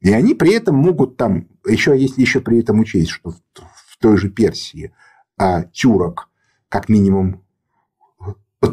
[0.01, 4.17] И они при этом могут там, еще если еще при этом учесть, что в той
[4.19, 4.93] же Персии
[5.39, 6.29] а, тюрок
[6.69, 7.43] как минимум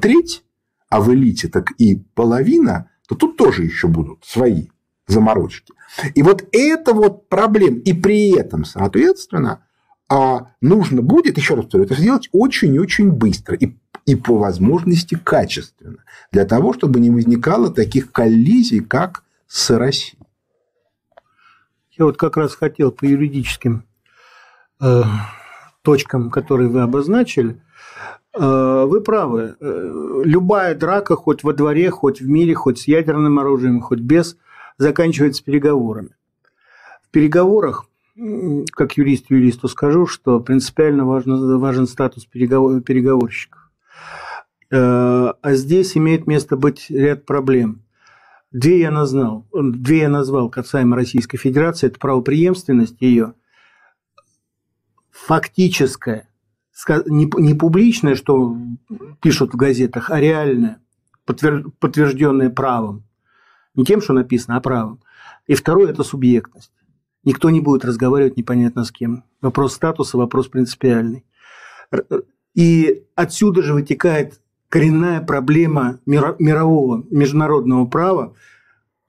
[0.02, 0.44] треть,
[0.90, 4.68] а в элите так и половина, то тут тоже еще будут свои
[5.08, 5.74] заморочки.
[6.16, 7.78] И вот это вот проблема.
[7.80, 9.66] И при этом, соответственно,
[10.10, 15.98] а нужно будет, еще раз повторю, это сделать очень-очень быстро и, и по возможности качественно,
[16.32, 20.18] для того, чтобы не возникало таких коллизий, как с Россией.
[21.98, 23.84] Я вот как раз хотел по юридическим
[24.80, 25.04] э,
[25.82, 27.62] точкам, которые вы обозначили,
[28.34, 29.56] э, вы правы.
[29.60, 34.38] Э, любая драка, хоть во дворе, хоть в мире, хоть с ядерным оружием, хоть без,
[34.78, 36.16] заканчивается переговорами.
[37.04, 37.86] В переговорах
[38.74, 43.60] как юрист юристу скажу, что принципиально важен, важен статус переговор, переговорщиков.
[43.60, 43.61] Э,
[44.72, 47.84] а здесь имеет место быть ряд проблем.
[48.52, 51.88] Две я назвал, две я назвал касаемо Российской Федерации.
[51.88, 53.34] Это правоприемственность ее,
[55.10, 56.28] фактическая,
[56.88, 58.58] не публичная, что
[59.22, 60.82] пишут в газетах, а реальная,
[61.26, 63.04] подтвержденная правом.
[63.74, 65.02] Не тем, что написано, а правом.
[65.48, 66.74] И второе– это субъектность.
[67.24, 69.24] Никто не будет разговаривать непонятно с кем.
[69.42, 71.24] Вопрос статуса, вопрос принципиальный.
[72.54, 74.41] И отсюда же вытекает
[74.72, 78.34] коренная проблема мирового международного права,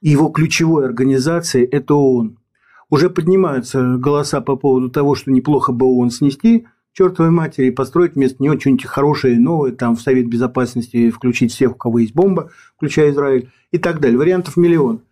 [0.01, 2.37] его ключевой организации– это ООН.
[2.91, 8.17] Уже поднимаются голоса по поводу того, что неплохо бы ООН снести чертовой матери и построить
[8.17, 12.51] вместо нее что-нибудь хорошее, новое, там в Совет Безопасности включить всех, у кого есть бомба,
[12.77, 14.19] включая Израиль и так далее.
[14.19, 15.03] Вариантов миллион.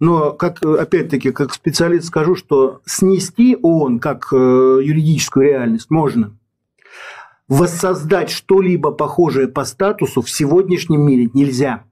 [0.00, 4.36] Но, как, опять-таки, как специалист скажу, что снести ООН как э,
[4.82, 6.32] юридическую реальность можно.
[7.48, 11.84] Воссоздать что-либо похожее по статусу в сегодняшнем мире нельзя.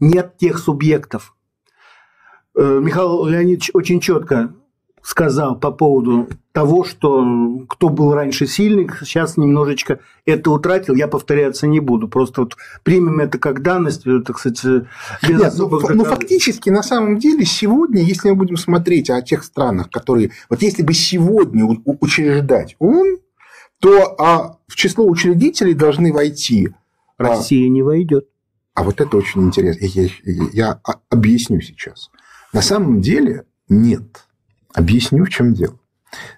[0.00, 1.36] Нет тех субъектов.
[2.54, 4.54] Э, Михаил Леонидович очень четко
[5.06, 7.24] сказал по поводу того, что
[7.68, 12.08] кто был раньше сильный, сейчас немножечко это утратил, я повторяться не буду.
[12.08, 14.82] Просто вот примем это как данность, э, так сказать, э,
[15.22, 19.44] без Нет, ну, ну, фактически, на самом деле, сегодня, если мы будем смотреть о тех
[19.44, 20.32] странах, которые...
[20.48, 23.18] Вот если бы сегодня учреждать ООН,
[23.80, 26.70] то а, в число учредителей должны войти...
[27.18, 28.28] А, Россия а, не войдет.
[28.74, 29.84] А вот это очень интересно.
[29.84, 32.10] Я, я, я объясню сейчас.
[32.52, 34.24] На самом деле нет.
[34.74, 35.78] Объясню, в чем дело.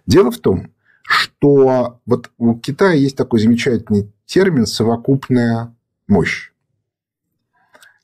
[0.06, 0.72] Дело в том,
[1.02, 5.74] что вот у Китая есть такой замечательный термин «совокупная
[6.06, 6.52] мощь».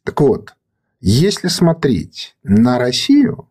[0.04, 0.54] Так вот,
[1.00, 3.48] если смотреть на Россию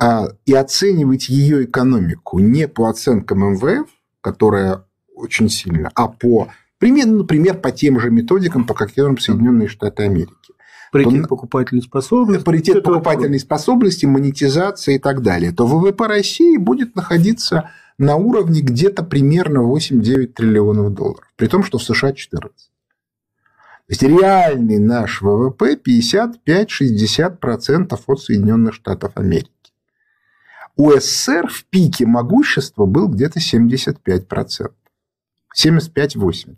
[0.00, 3.88] а, и оценивать ее экономику не по оценкам МВФ,
[4.26, 4.82] которая
[5.14, 10.32] очень сильно, а по примерно, например, по тем же методикам, по которым Соединенные Штаты Америки,
[10.90, 16.96] паритет то, покупательной способности, паритет покупательной способности, монетизация и так далее, то ВВП России будет
[16.96, 22.50] находиться на уровне где-то примерно 8-9 триллионов долларов, при том, что в США 14.
[22.50, 22.58] То
[23.90, 29.52] есть реальный наш ВВП 55-60% от Соединенных Штатов Америки.
[30.76, 34.70] У СССР в пике могущества был где-то 75%.
[35.56, 36.56] 75-80%.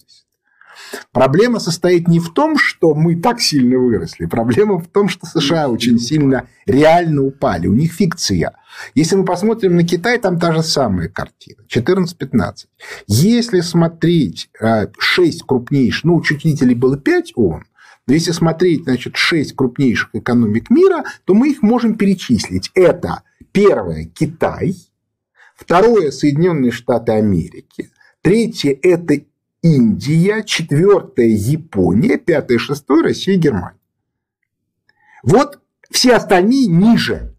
[1.12, 4.26] Проблема состоит не в том, что мы так сильно выросли.
[4.26, 7.66] Проблема в том, что США очень сильно реально упали.
[7.66, 8.56] У них фикция.
[8.94, 11.62] Если мы посмотрим на Китай, там та же самая картина.
[11.68, 12.66] 14-15.
[13.06, 14.50] Если смотреть
[14.98, 17.64] 6 э, крупнейших, ну, учредителей было 5 ООН,
[18.08, 22.70] но если смотреть, значит, 6 крупнейших экономик мира, то мы их можем перечислить.
[22.74, 24.74] Это первое– Китай,
[25.54, 27.90] второе– Соединенные Штаты Америки,
[28.22, 29.20] третье– это
[29.62, 33.78] Индия, четвертая Япония, пятая, шестая Россия, Германия.
[35.22, 37.34] Вот все остальные ниже.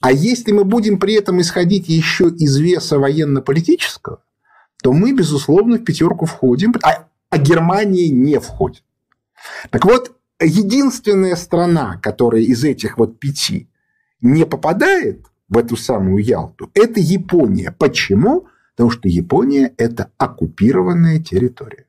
[0.00, 4.20] А если мы будем при этом исходить еще из веса военно-политического,
[4.82, 8.82] то мы, безусловно, в пятерку входим, а, а Германия не входит.
[9.70, 13.68] Так вот, единственная страна, которая из этих вот пяти
[14.20, 17.74] не попадает в эту самую Ялту, это Япония.
[17.76, 18.46] Почему?
[18.76, 21.86] Потому что Япония– это оккупированная территория.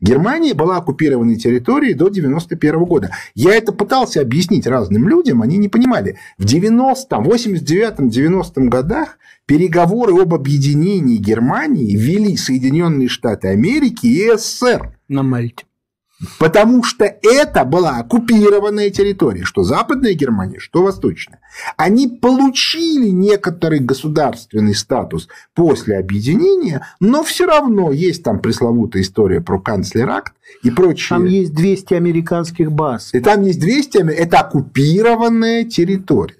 [0.00, 3.10] Германия была оккупированной территорией до 1991 года.
[3.34, 6.18] Я это пытался объяснить разным людям, они не понимали.
[6.38, 14.96] В 90-м, 89-90 годах переговоры об объединении Германии вели Соединенные Штаты Америки и СССР.
[15.08, 15.64] На Мальте.
[16.38, 21.40] Потому что это была оккупированная территория, что Западная Германия, что Восточная.
[21.76, 29.58] Они получили некоторый государственный статус после объединения, но все равно есть там пресловутая история про
[29.58, 31.18] канцлеракт и прочее.
[31.18, 33.14] Там есть 200 американских баз.
[33.14, 36.36] И там есть 200, это оккупированная территория.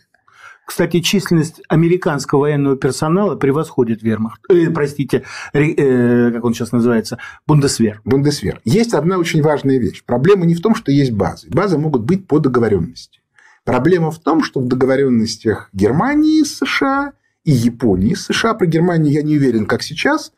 [0.70, 4.40] Кстати, численность американского военного персонала превосходит вермахт.
[4.48, 8.00] Э, простите, э, как он сейчас называется, Бундесвер.
[8.04, 8.60] Бундесвер.
[8.64, 10.04] Есть одна очень важная вещь.
[10.06, 11.48] Проблема не в том, что есть базы.
[11.50, 13.20] Базы могут быть по договоренности.
[13.64, 18.54] Проблема в том, что в договоренностях Германии с США и Японии с США.
[18.54, 20.32] Про Германию я не уверен, как сейчас.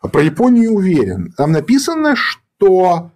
[0.00, 1.34] А про Японию уверен.
[1.36, 3.10] Там написано, что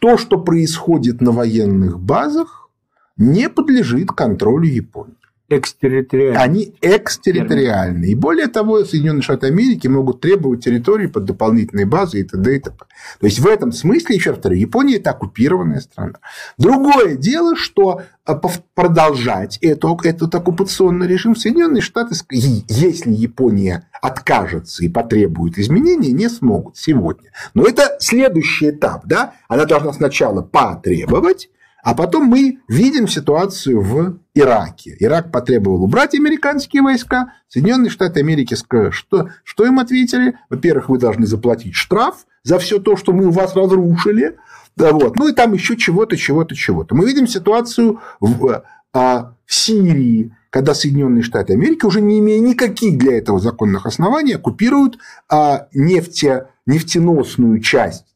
[0.00, 2.70] то, что происходит на военных базах,
[3.18, 5.18] не подлежит контролю Японии.
[5.50, 6.42] Экстерриториальные.
[6.42, 8.12] Они экстерриториальные.
[8.12, 12.56] И более того, Соединенные Штаты Америки могут требовать территории под дополнительные базы и т.д.
[12.56, 12.86] и т.п.
[13.20, 16.14] То есть, в этом смысле, еще раз повторю, Япония– это оккупированная страна.
[16.56, 18.40] Другое дело, что а,
[18.74, 26.78] продолжать эту, этот оккупационный режим Соединенные Штаты, если Япония откажется и потребует изменений, не смогут
[26.78, 27.32] сегодня.
[27.52, 29.04] Но это следующий этап.
[29.04, 29.34] Да?
[29.48, 31.50] Она должна сначала потребовать,
[31.84, 34.96] а потом мы видим ситуацию в Ираке.
[34.98, 37.34] Ирак потребовал убрать американские войска.
[37.48, 40.38] Соединенные Штаты Америки сказали, что, что им ответили?
[40.48, 44.38] Во-первых, вы должны заплатить штраф за все то, что мы у вас разрушили.
[44.76, 45.16] Да, вот.
[45.16, 46.94] Ну и там еще чего-то, чего-то, чего-то.
[46.94, 48.64] Мы видим ситуацию в,
[48.94, 54.32] а, в Сирии, когда Соединенные Штаты Америки, уже не имея никаких для этого законных оснований,
[54.32, 54.96] оккупируют
[55.28, 58.06] а, нефте, нефтеносную часть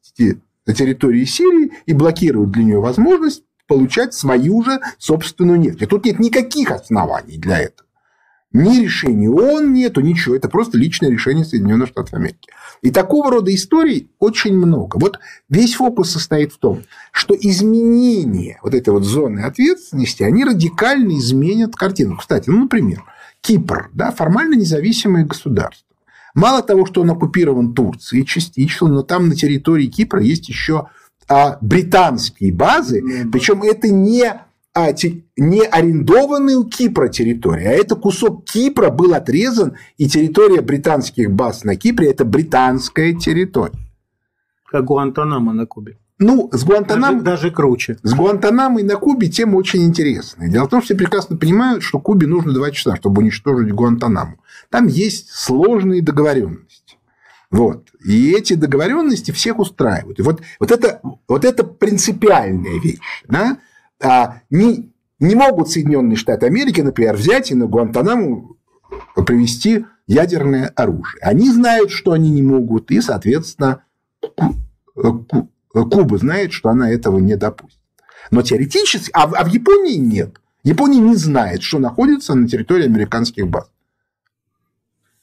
[0.65, 5.83] на территории Сирии и блокируют для нее возможность получать свою же собственную нефть.
[5.83, 7.87] И тут нет никаких оснований для этого.
[8.51, 10.35] Ни решения ООН нету, ничего.
[10.35, 12.49] Это просто личное решение Соединенных Штатов Америки.
[12.81, 14.97] И такого рода историй очень много.
[14.97, 21.19] Вот весь фокус состоит в том, что изменения вот этой вот зоны ответственности, они радикально
[21.19, 22.17] изменят картину.
[22.17, 23.03] Кстати, ну, например,
[23.41, 25.85] Кипр, да, формально независимое государство.
[26.33, 30.87] Мало того, что он оккупирован Турцией частично, но там на территории Кипра есть еще
[31.29, 34.33] а, британские базы, причем это не
[34.73, 34.93] а,
[35.37, 41.63] не арендованные у Кипра территории, а это кусок Кипра был отрезан, и территория британских баз
[41.63, 43.79] на Кипре– это британская территория.
[44.71, 45.97] Как Гуантанамо на Кубе.
[46.19, 47.21] Ну, с Гуантанамо...
[47.21, 47.97] Даже, даже круче.
[48.03, 50.49] С Гуантанамо и на Кубе тема очень интересная.
[50.49, 54.35] Дело в том, что все прекрасно понимают, что Кубе нужно два часа, чтобы уничтожить Гуантанамо.
[54.69, 56.68] Там есть сложные договоренности.
[57.51, 57.89] Вот.
[58.05, 60.19] И эти договоренности всех устраивают.
[60.19, 62.99] И вот, вот, это, вот это принципиальная вещь.
[63.27, 63.57] Да?
[64.01, 68.57] А не, не могут Соединенные Штаты Америки, например, взять и на Гуантанаму
[69.25, 71.21] привести ядерное оружие.
[71.21, 73.83] Они знают, что они не могут, и, соответственно,
[75.71, 77.79] Куба знает, что она этого не допустит.
[78.31, 80.39] Но теоретически, а, а в Японии нет.
[80.63, 83.69] Япония не знает, что находится на территории американских баз.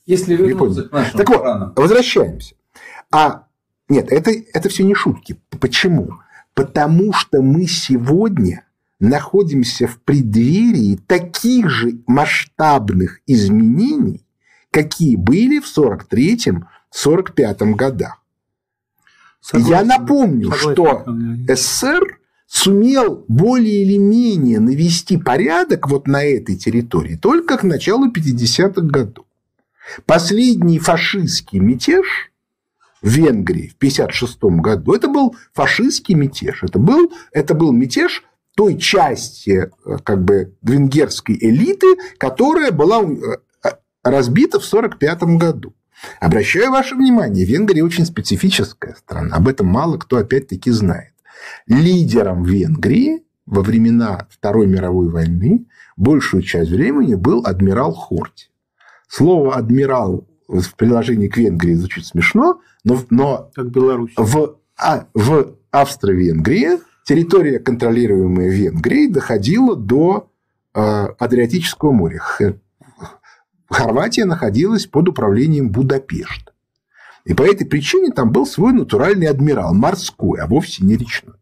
[0.06, 2.54] Если вернуться к нашим Так вот, возвращаемся.
[3.10, 3.46] А
[3.88, 5.40] нет, это, это все не шутки.
[5.60, 6.20] Почему?
[6.54, 8.64] Потому что мы сегодня
[8.98, 14.24] находимся в преддверии таких же масштабных изменений,
[14.70, 18.22] какие были в 43-45 годах.
[19.40, 19.70] Согласен.
[19.70, 21.44] Я напомню, Согласен.
[21.44, 28.10] что СССР сумел более или менее навести порядок вот на этой территории только к началу
[28.10, 29.25] 50-х годов.
[30.04, 32.32] Последний фашистский мятеж
[33.02, 36.62] в Венгрии в 1956 году, это был фашистский мятеж.
[36.62, 38.24] Это был, это был мятеж
[38.56, 43.70] той части э, как бы, венгерской элиты, которая была э,
[44.02, 45.74] разбита в 1945 году.
[46.20, 49.36] Обращаю ваше внимание, Венгрия очень специфическая страна.
[49.36, 51.12] Об этом мало кто опять-таки знает.
[51.66, 55.66] Лидером Венгрии во времена Второй мировой войны
[55.96, 58.48] большую часть времени был адмирал Хорти.
[59.08, 64.12] Слово «адмирал» в приложении к Венгрии звучит смешно, но, но как Беларусь.
[64.16, 70.30] В, а, в Австро-Венгрии территория, контролируемая Венгрией, доходила до
[70.74, 72.22] э, Адриатического моря.
[73.68, 76.52] Хорватия находилась под управлением Будапешта.
[77.24, 81.34] И по этой причине там был свой натуральный адмирал, морской, а вовсе не речной.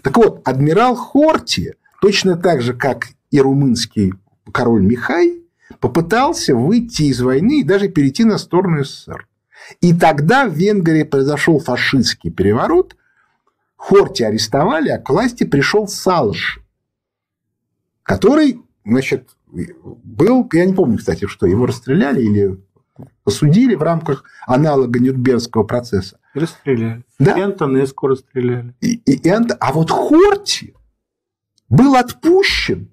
[0.00, 4.14] Так вот, адмирал Хорти, точно так же, как и румынский
[4.50, 5.42] король Михай,
[5.80, 9.26] попытался выйти из войны и даже перейти на сторону СССР.
[9.80, 12.96] И тогда в Венгрии произошел фашистский переворот,
[13.76, 16.60] Хорти арестовали, а к власти пришел Салыш,
[18.02, 22.60] который, значит, был, я не помню, кстати, что его расстреляли или
[23.24, 26.18] посудили в рамках аналога Нюрнбергского процесса.
[26.34, 27.04] Расстреляли.
[27.18, 27.36] Да?
[27.36, 28.74] И Антонеску расстреляли.
[28.80, 30.74] И, и, и, а вот Хорти
[31.68, 32.90] был отпущен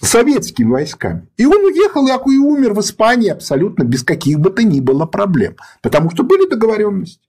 [0.00, 1.28] советскими войсками.
[1.36, 5.56] И он уехал и умер в Испании абсолютно без каких бы то ни было проблем.
[5.82, 7.20] Потому что были договоренности.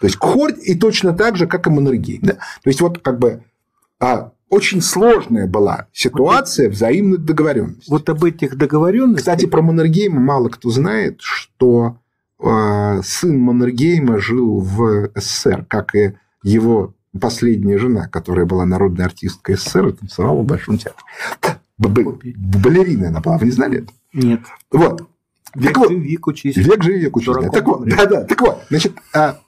[0.00, 2.20] То есть Хорт и точно так же, как и Маннергейм.
[2.22, 2.34] Да?
[2.34, 3.42] То есть вот как бы
[4.00, 7.90] а, очень сложная была ситуация вот взаимных договоренностей.
[7.90, 9.20] Вот об этих договоренностях.
[9.20, 11.98] Кстати, про Маннергейма мало кто знает, что
[12.38, 19.56] э, сын Маннергейма жил в СССР, как и его последняя жена, которая была народной артисткой
[19.56, 21.04] СССР и танцевала в Большом театре.
[21.78, 23.92] Балерина она была, вы не знали это?
[24.12, 24.40] Нет.
[24.70, 25.08] Вот.
[25.54, 26.56] Век вот, живи, век учись.
[26.56, 27.34] Век живи, век учись.
[27.34, 27.48] Да.
[27.48, 28.24] Так вот, да, да.
[28.24, 29.40] Так вот, значит, а,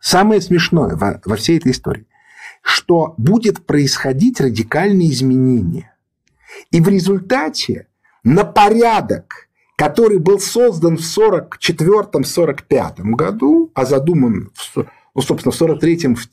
[0.00, 2.06] самое смешное во, во всей этой истории,
[2.62, 5.94] что будет происходить радикальные изменения.
[6.70, 7.86] И в результате
[8.22, 16.16] на порядок, который был создан в 44-45 году, а задуман, в, ну, собственно, в 43-м
[16.16, 16.28] в,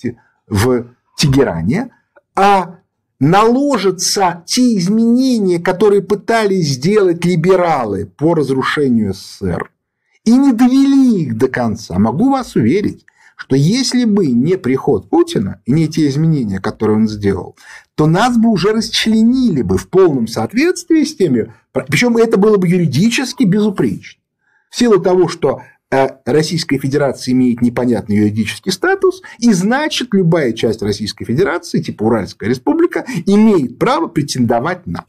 [0.48, 0.86] в
[1.16, 1.92] Тегеране,
[2.36, 2.80] а
[3.20, 9.72] наложатся те изменения, которые пытались сделать либералы по разрушению СССР,
[10.24, 11.98] и не довели их до конца.
[11.98, 13.06] Могу вас уверить,
[13.36, 17.56] что если бы не приход Путина и не те изменения, которые он сделал,
[17.96, 22.68] то нас бы уже расчленили бы в полном соответствии с теми, причем это было бы
[22.68, 24.22] юридически безупречно.
[24.70, 25.62] В силу того, что
[26.26, 33.06] Российская Федерация имеет непонятный юридический статус, и значит, любая часть Российской Федерации, типа Уральская Республика,
[33.26, 35.06] имеет право претендовать на.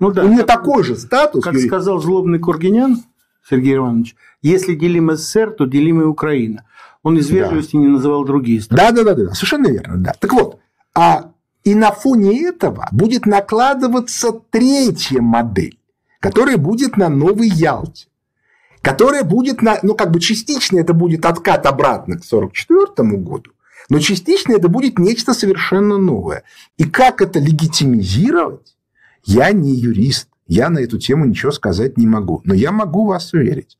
[0.00, 0.24] Ну да.
[0.24, 1.44] У нее как- такой же статус.
[1.44, 3.02] Как юри- сказал злобный Кургинян
[3.48, 6.64] Сергей Иванович, если делим СССР, то делим и Украина.
[7.04, 7.34] Он из Да.
[7.36, 8.82] вежливости не называл другие страны.
[8.82, 10.12] Да, да, да, да, совершенно верно, да.
[10.18, 10.58] Так вот,
[10.92, 11.30] а
[11.62, 15.78] и на фоне этого будет накладываться третья модель,
[16.18, 18.08] которая будет на Новой Ялте,
[18.86, 23.50] которая будет на, ну как бы частично это будет откат обратно к 1944 году,
[23.88, 26.44] но частично это будет нечто совершенно новое.
[26.76, 28.76] И как это легитимизировать,
[29.24, 32.42] я не юрист, я на эту тему ничего сказать не могу.
[32.44, 33.76] Но я могу вас уверить,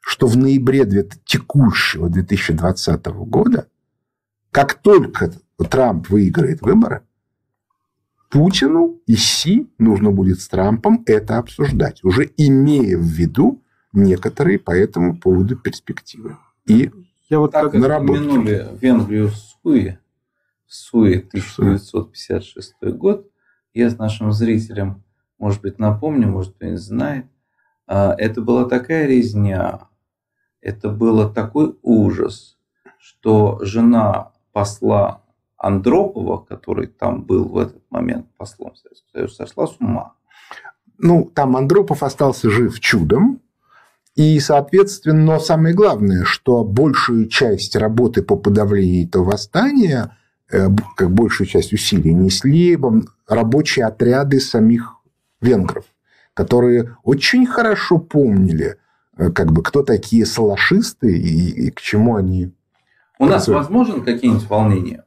[0.00, 0.84] что в ноябре
[1.24, 3.68] текущего 2020 года,
[4.50, 5.32] как только
[5.70, 7.00] Трамп выиграет выборы,
[8.28, 13.61] Путину и Си нужно будет с Трампом это обсуждать, уже имея в виду
[13.92, 16.36] некоторые по этому поводу перспективы.
[16.66, 16.90] И
[17.28, 18.20] Я вот Так как- наработки.
[18.20, 19.98] упомянули Венгрию Суи,
[20.66, 23.26] Суи 1956 год,
[23.74, 25.02] я с нашим зрителям,
[25.38, 27.26] может быть, напомню, может, кто не знает,
[27.86, 29.88] а, это была такая резня,
[30.60, 32.58] это было такой ужас,
[32.98, 35.22] что жена посла
[35.56, 40.14] Андропова, который там был в этот момент послом Советского Союза, сошла с ума.
[40.98, 43.40] ну, там Андропов остался жив чудом.
[44.14, 50.16] И, соответственно, но самое главное, что большую часть работы по подавлению этого восстания,
[50.50, 52.78] э, как большую часть усилий, несли
[53.26, 54.96] рабочие отряды самих
[55.40, 55.86] венгров,
[56.34, 58.76] которые очень хорошо помнили,
[59.16, 62.52] э, как бы, кто такие салашисты и, и к чему они
[63.18, 65.04] У нас возможен какие-нибудь волнения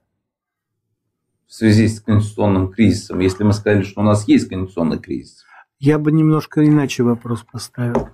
[1.46, 5.46] в связи с конституционным кризисом, если мы сказали, что у нас есть конституционный кризис?
[5.80, 8.10] Я бы немножко иначе вопрос поставил.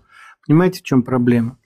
[0.47, 1.57] Понимаете, в чем проблема?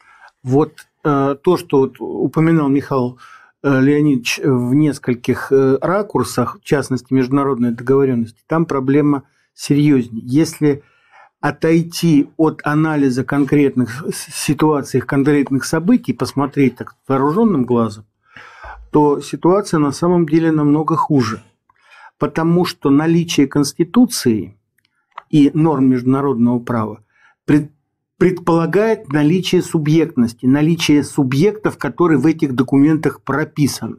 [0.43, 0.73] Вот
[1.03, 3.17] э, то, что вот упоминал Михаил
[3.63, 9.23] э, Леонидович в нескольких э, ракурсах, в частности, международной договоренности, там проблема
[9.53, 10.23] серьезнее.
[10.26, 10.84] Если
[11.39, 18.05] отойти от анализа конкретных ситуаций, конкретных событий, посмотреть так вооруженным глазом,
[18.91, 21.43] то ситуация на самом деле намного хуже.
[22.17, 24.57] Потому что наличие Конституции
[25.30, 27.03] и норм международного права
[27.45, 27.71] пред-
[28.18, 33.97] предполагает наличие субъектности, наличие субъектов, которые в этих документах прописаны.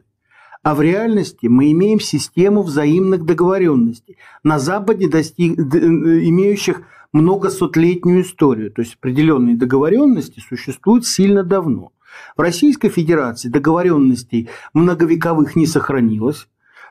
[0.63, 6.81] А в реальности мы имеем систему взаимных договоренностей, на Западе достиг, имеющих
[7.13, 8.71] многосотлетнюю историю.
[8.71, 11.91] То есть определенные договоренности существуют сильно давно.
[12.35, 16.47] В Российской Федерации договоренностей многовековых не сохранилось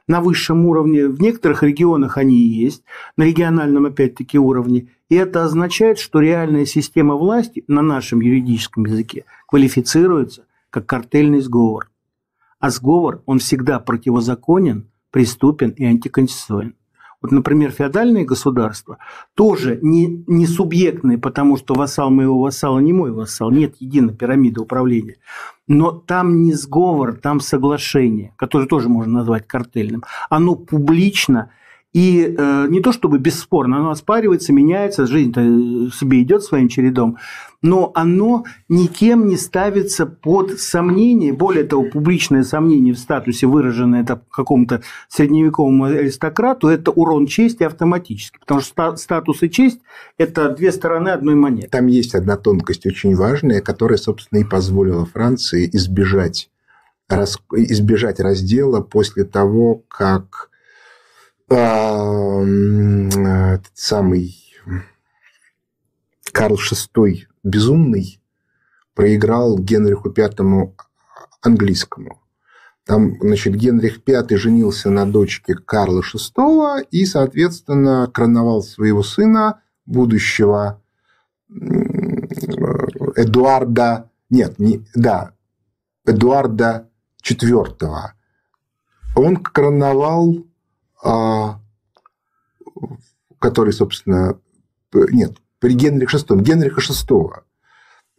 [0.08, 1.08] на высшем уровне.
[1.08, 2.84] В некоторых регионах они есть,
[3.16, 4.88] на региональном опять-таки уровне.
[5.08, 11.90] И это означает, что реальная система власти на нашем юридическом языке квалифицируется как картельный сговор.
[12.58, 16.74] А сговор, он всегда противозаконен, преступен и антиконституционен.
[17.22, 18.98] Вот, например, феодальные государства
[19.34, 24.60] тоже не, не субъектные, потому что вассал моего вассала не мой вассал, нет единой пирамиды
[24.60, 25.16] управления.
[25.66, 30.04] Но там не сговор, там соглашение, которое тоже можно назвать картельным.
[30.28, 31.50] Оно публично
[31.96, 35.40] и э, не то чтобы бесспорно, оно оспаривается, меняется, жизнь-то
[35.98, 37.16] себе идет своим чередом,
[37.62, 44.20] но оно никем не ставится под сомнение, более того, публичное сомнение в статусе, выраженное это
[44.30, 49.80] какому-то средневековому аристократу, это урон чести автоматически, потому что ста- статус и честь–
[50.18, 51.68] это две стороны одной монеты.
[51.68, 56.50] Там есть одна тонкость очень важная, которая, собственно, и позволила Франции избежать,
[57.08, 60.50] избежать раздела после того, как
[61.48, 62.46] этот
[63.74, 64.36] самый
[66.32, 68.20] Карл VI безумный
[68.94, 70.74] проиграл Генриху V
[71.42, 72.22] английскому.
[72.84, 80.82] Там, значит, Генрих V женился на дочке Карла VI и, соответственно, короновал своего сына, будущего
[83.16, 85.32] Эдуарда, нет, не, да,
[86.04, 86.88] Эдуарда
[87.24, 87.76] IV.
[89.16, 90.46] Он короновал,
[93.38, 94.38] который, собственно,
[94.92, 97.30] нет, при Генрихе VI, Генриха VI.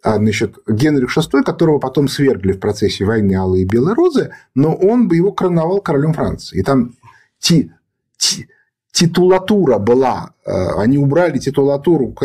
[0.03, 4.75] А, значит, Генрих VI, которого потом свергли в процессе войны Алые и Белые Розы, но
[4.75, 6.59] он бы его короновал королем Франции.
[6.59, 6.93] И там
[7.39, 7.71] ти,
[8.17, 8.47] ти,
[8.91, 12.15] титулатура была, а, они убрали титулатуру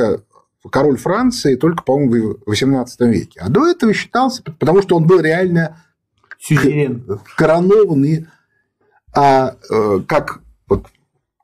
[0.71, 3.41] король Франции только, по-моему, в XVIII веке.
[3.41, 5.83] А до этого считался, потому что он был реально
[6.39, 7.21] Сюзерен.
[7.37, 8.27] коронованный,
[9.15, 10.87] а, э, как вот,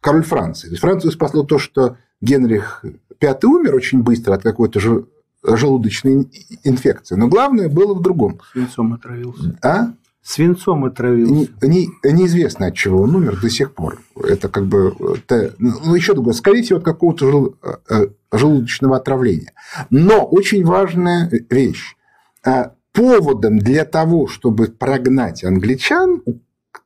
[0.01, 0.69] король Франции.
[0.69, 2.85] То есть Францию спасло то, что Генрих
[3.21, 5.07] V умер очень быстро от какой-то же
[5.43, 6.29] желудочной
[6.65, 7.15] инфекции.
[7.15, 8.41] Но главное было в другом.
[8.53, 9.59] Свинцом отравился.
[9.63, 9.93] А?
[10.23, 11.33] Свинцом отравился.
[11.33, 14.01] Не, не, неизвестно, от чего он умер до сих пор.
[14.17, 14.95] Это как бы...
[15.17, 16.35] Это, ну, еще другое.
[16.35, 17.57] Скорее всего, от какого-то жел,
[17.89, 19.53] э, желудочного отравления.
[19.91, 21.97] Но очень важная вещь.
[22.45, 26.23] А, поводом для того, чтобы прогнать англичан,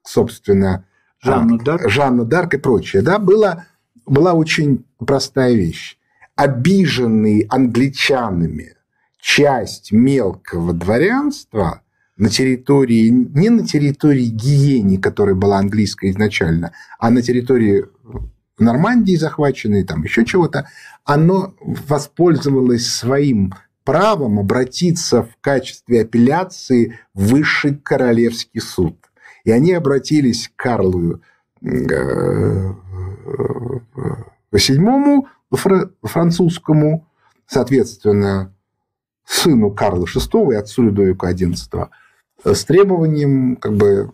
[0.03, 0.85] собственно,
[1.21, 3.67] Жанну Дарк, Жанну Дарк и прочее, да, была,
[4.07, 5.99] была очень простая вещь.
[6.35, 8.75] Обиженные англичанами
[9.21, 11.83] часть мелкого дворянства–
[12.17, 17.87] на территории, не на территории Гиени, которая была английская изначально, а на территории
[18.59, 20.69] Нормандии захваченной, там еще чего-то,
[21.05, 28.97] оно воспользовалось своим правом обратиться в качестве апелляции в Высший Королевский суд.
[29.45, 31.21] И они обратились к Карлу
[31.63, 32.75] VII,
[35.51, 37.07] э, французскому,
[37.47, 38.55] соответственно,
[39.25, 41.89] сыну Карла VI и отцу Людовика XI,
[42.45, 44.13] с требованием как бы,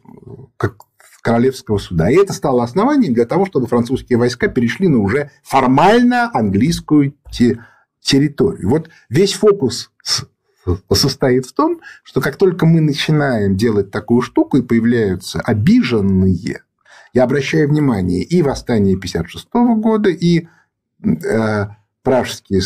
[0.56, 0.88] как
[1.22, 2.10] королевского суда.
[2.10, 7.14] И это стало основанием для того, чтобы французские войска перешли на уже формально английскую
[8.00, 8.68] территорию.
[8.68, 9.90] Вот весь фокус
[10.92, 16.62] состоит в том, что как только мы начинаем делать такую штуку и появляются обиженные,
[17.14, 20.46] я обращаю внимание, и восстание 56 года, и
[21.02, 21.66] э,
[22.02, 22.62] пражские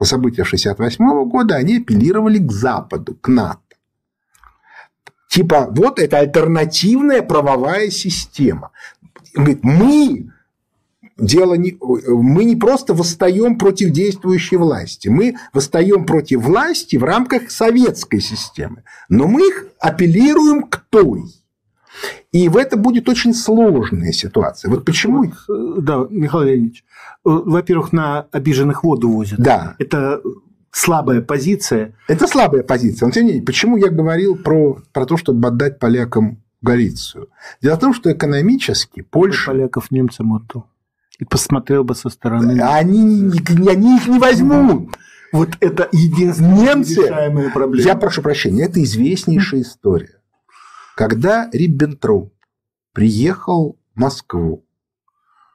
[0.00, 3.60] события 68 года, они апеллировали к Западу, к НАТО.
[5.28, 8.70] Типа, вот это альтернативная правовая система.
[9.34, 10.32] Говорит, мы
[11.20, 17.50] дело не, мы не просто восстаем против действующей власти, мы восстаем против власти в рамках
[17.50, 21.24] советской системы, но мы их апеллируем к той.
[22.32, 24.70] И в это будет очень сложная ситуация.
[24.70, 25.24] Вот почему...
[25.24, 26.84] Э, да, Михаил Леонидович, э,
[27.24, 29.38] во-первых, на обиженных воду возят.
[29.38, 29.74] Да.
[29.78, 30.22] Это
[30.70, 31.94] слабая позиция.
[32.08, 33.06] Это слабая позиция.
[33.06, 37.28] Но тем не менее, почему я говорил про, про то, чтобы отдать полякам Галицию?
[37.60, 39.50] Дело в том, что экономически Польша...
[39.50, 40.66] Поляков немцам отдал.
[41.20, 42.60] И посмотрел бы со стороны.
[42.62, 43.30] Они,
[43.68, 44.96] они их не возьмут.
[45.32, 47.86] Вот это единственная Немцы, решаемая проблема.
[47.86, 50.20] Я прошу прощения, это известнейшая история.
[50.96, 52.34] Когда Риббентроп
[52.92, 54.66] приехал в Москву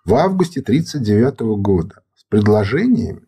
[0.06, 3.24] в августе 1939 года с предложениями,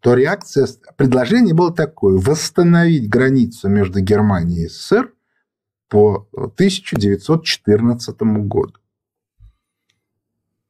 [0.00, 5.12] то реакция, предложение было такое– восстановить границу между Германией и СССР
[5.88, 8.74] по 1914 году,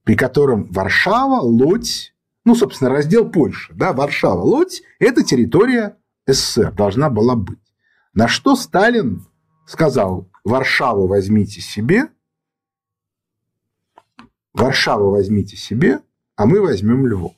[0.08, 2.14] при котором Варшава, Лодь,
[2.46, 7.58] ну, собственно, раздел Польши, да, Варшава, Лодь– это территория СССР, должна была быть.
[8.14, 9.26] На что Сталин
[9.66, 12.08] сказал, Варшаву возьмите себе,
[14.54, 16.00] Варшаву возьмите себе,
[16.36, 17.34] а мы возьмем Львов.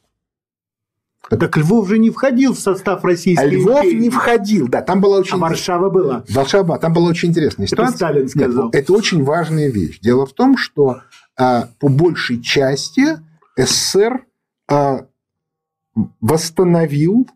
[1.28, 4.00] Так Львов же не входил в состав российской а Львов империи.
[4.00, 5.34] не входил, да, там была очень...
[5.34, 6.24] А Варшава была.
[6.28, 7.88] Варшава, там была очень интересная ситуация.
[7.88, 8.64] Это Сталин сказал.
[8.66, 9.98] Нет, это очень важная вещь.
[9.98, 11.04] Дело в том, что а,
[11.40, 13.18] по большей части
[13.56, 14.26] СССР
[14.68, 15.06] а,
[16.20, 17.28] восстановил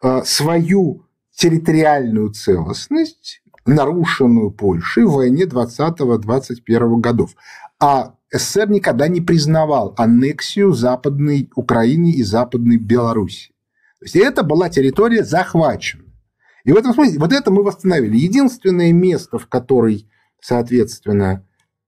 [0.00, 7.34] а, свою территориальную целостность, нарушенную Польшей в войне 20-21 годов.
[7.80, 13.48] А СССР никогда не признавал аннексию Западной Украины и Западной Беларуси.
[13.98, 16.04] То есть это была территория захвачена.
[16.64, 18.16] И в этом смысле вот это мы восстановили.
[18.16, 20.08] Единственное место, в которой,
[20.40, 21.44] соответственно,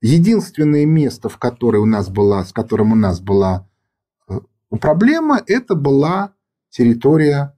[0.09, 3.67] единственное место, в которое у нас была, с которым у нас была
[4.29, 4.39] э,
[4.81, 6.35] проблема, это была
[6.69, 7.57] территория,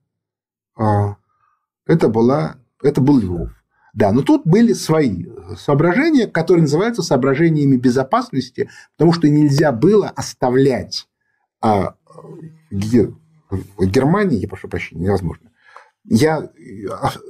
[0.76, 1.16] а,
[1.86, 3.50] это была, это был Львов.
[3.94, 5.26] Да, но тут были свои
[5.56, 11.08] соображения, которые называются соображениями безопасности, потому что нельзя было оставлять
[11.60, 11.94] а,
[12.70, 15.50] Германии, я прошу прощения, невозможно.
[16.04, 16.48] Я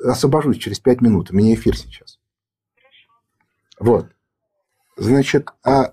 [0.04, 2.18] освобожусь через пять минут, у меня эфир сейчас.
[3.78, 4.10] Вот.
[4.96, 5.92] Значит, а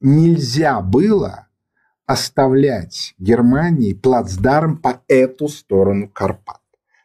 [0.00, 1.48] нельзя было
[2.06, 6.60] оставлять Германии плацдарм по эту сторону Карпат.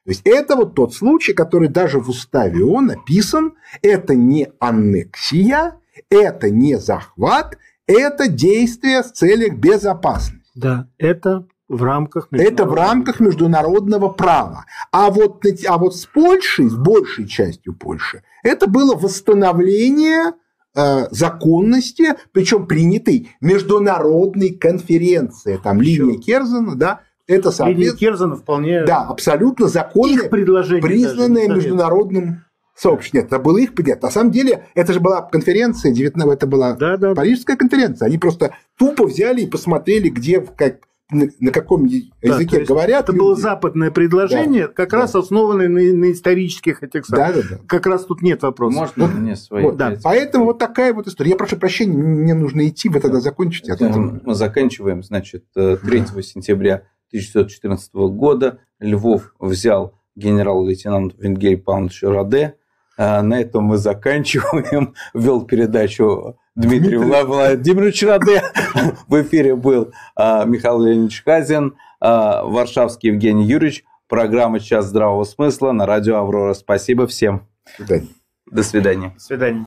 [0.06, 3.54] То есть это вот тот случай, который даже в уставе ООН написан.
[3.82, 5.76] Это не аннексия,
[6.10, 10.52] это не захват, это действие в целях безопасности.
[10.56, 14.66] Да, это в рамках Это в рамках международного права.
[14.92, 20.34] А вот, а вот с Польшей, с большей частью Польши, это было восстановление
[20.74, 25.60] законности, причем принятой международной конференции.
[25.64, 27.86] Там линия Керзена, да, это соответственно...
[27.86, 28.84] Линия Керзена вполне...
[28.86, 32.44] Да, абсолютно законное, признанное международным
[32.76, 33.18] сообщество.
[33.18, 34.02] Нет, это было их нет.
[34.02, 37.14] На самом деле, это же была конференция, 19, это была да, да.
[37.14, 38.08] Парижская конференция.
[38.08, 40.80] Они просто тупо взяли и посмотрели, где, как,
[41.14, 43.04] на каком языке да, говорят.
[43.04, 43.22] Это люди.
[43.22, 44.98] было западное предложение, да, как да.
[44.98, 47.36] раз основанное на, на исторических этих самых.
[47.36, 47.60] Да, да, да.
[47.68, 48.98] Как раз тут нет вопросов.
[48.98, 49.64] Можно мне свои?
[49.64, 49.98] Вот, да.
[50.04, 51.32] Поэтому вот такая вот история.
[51.32, 53.74] Я прошу прощения, мне нужно идти, вы тогда закончите.
[53.74, 56.22] А Мы заканчиваем, значит, 3 да.
[56.22, 62.56] сентября 1914 года Львов взял генерал-лейтенант Венгель Павлович Раде,
[62.98, 64.94] а на этом мы заканчиваем.
[65.14, 67.24] Вел передачу Дмитрий, Дмитрий.
[67.24, 68.44] Владимирович Раде.
[69.08, 73.84] В эфире был а, Михаил Леонидович Хазин, а, Варшавский Евгений Юрьевич.
[74.08, 76.54] Программа «Час здравого смысла» на радио «Аврора».
[76.54, 77.48] Спасибо всем.
[77.80, 78.08] До свидания.
[78.52, 79.10] До свидания.
[79.16, 79.66] До свидания.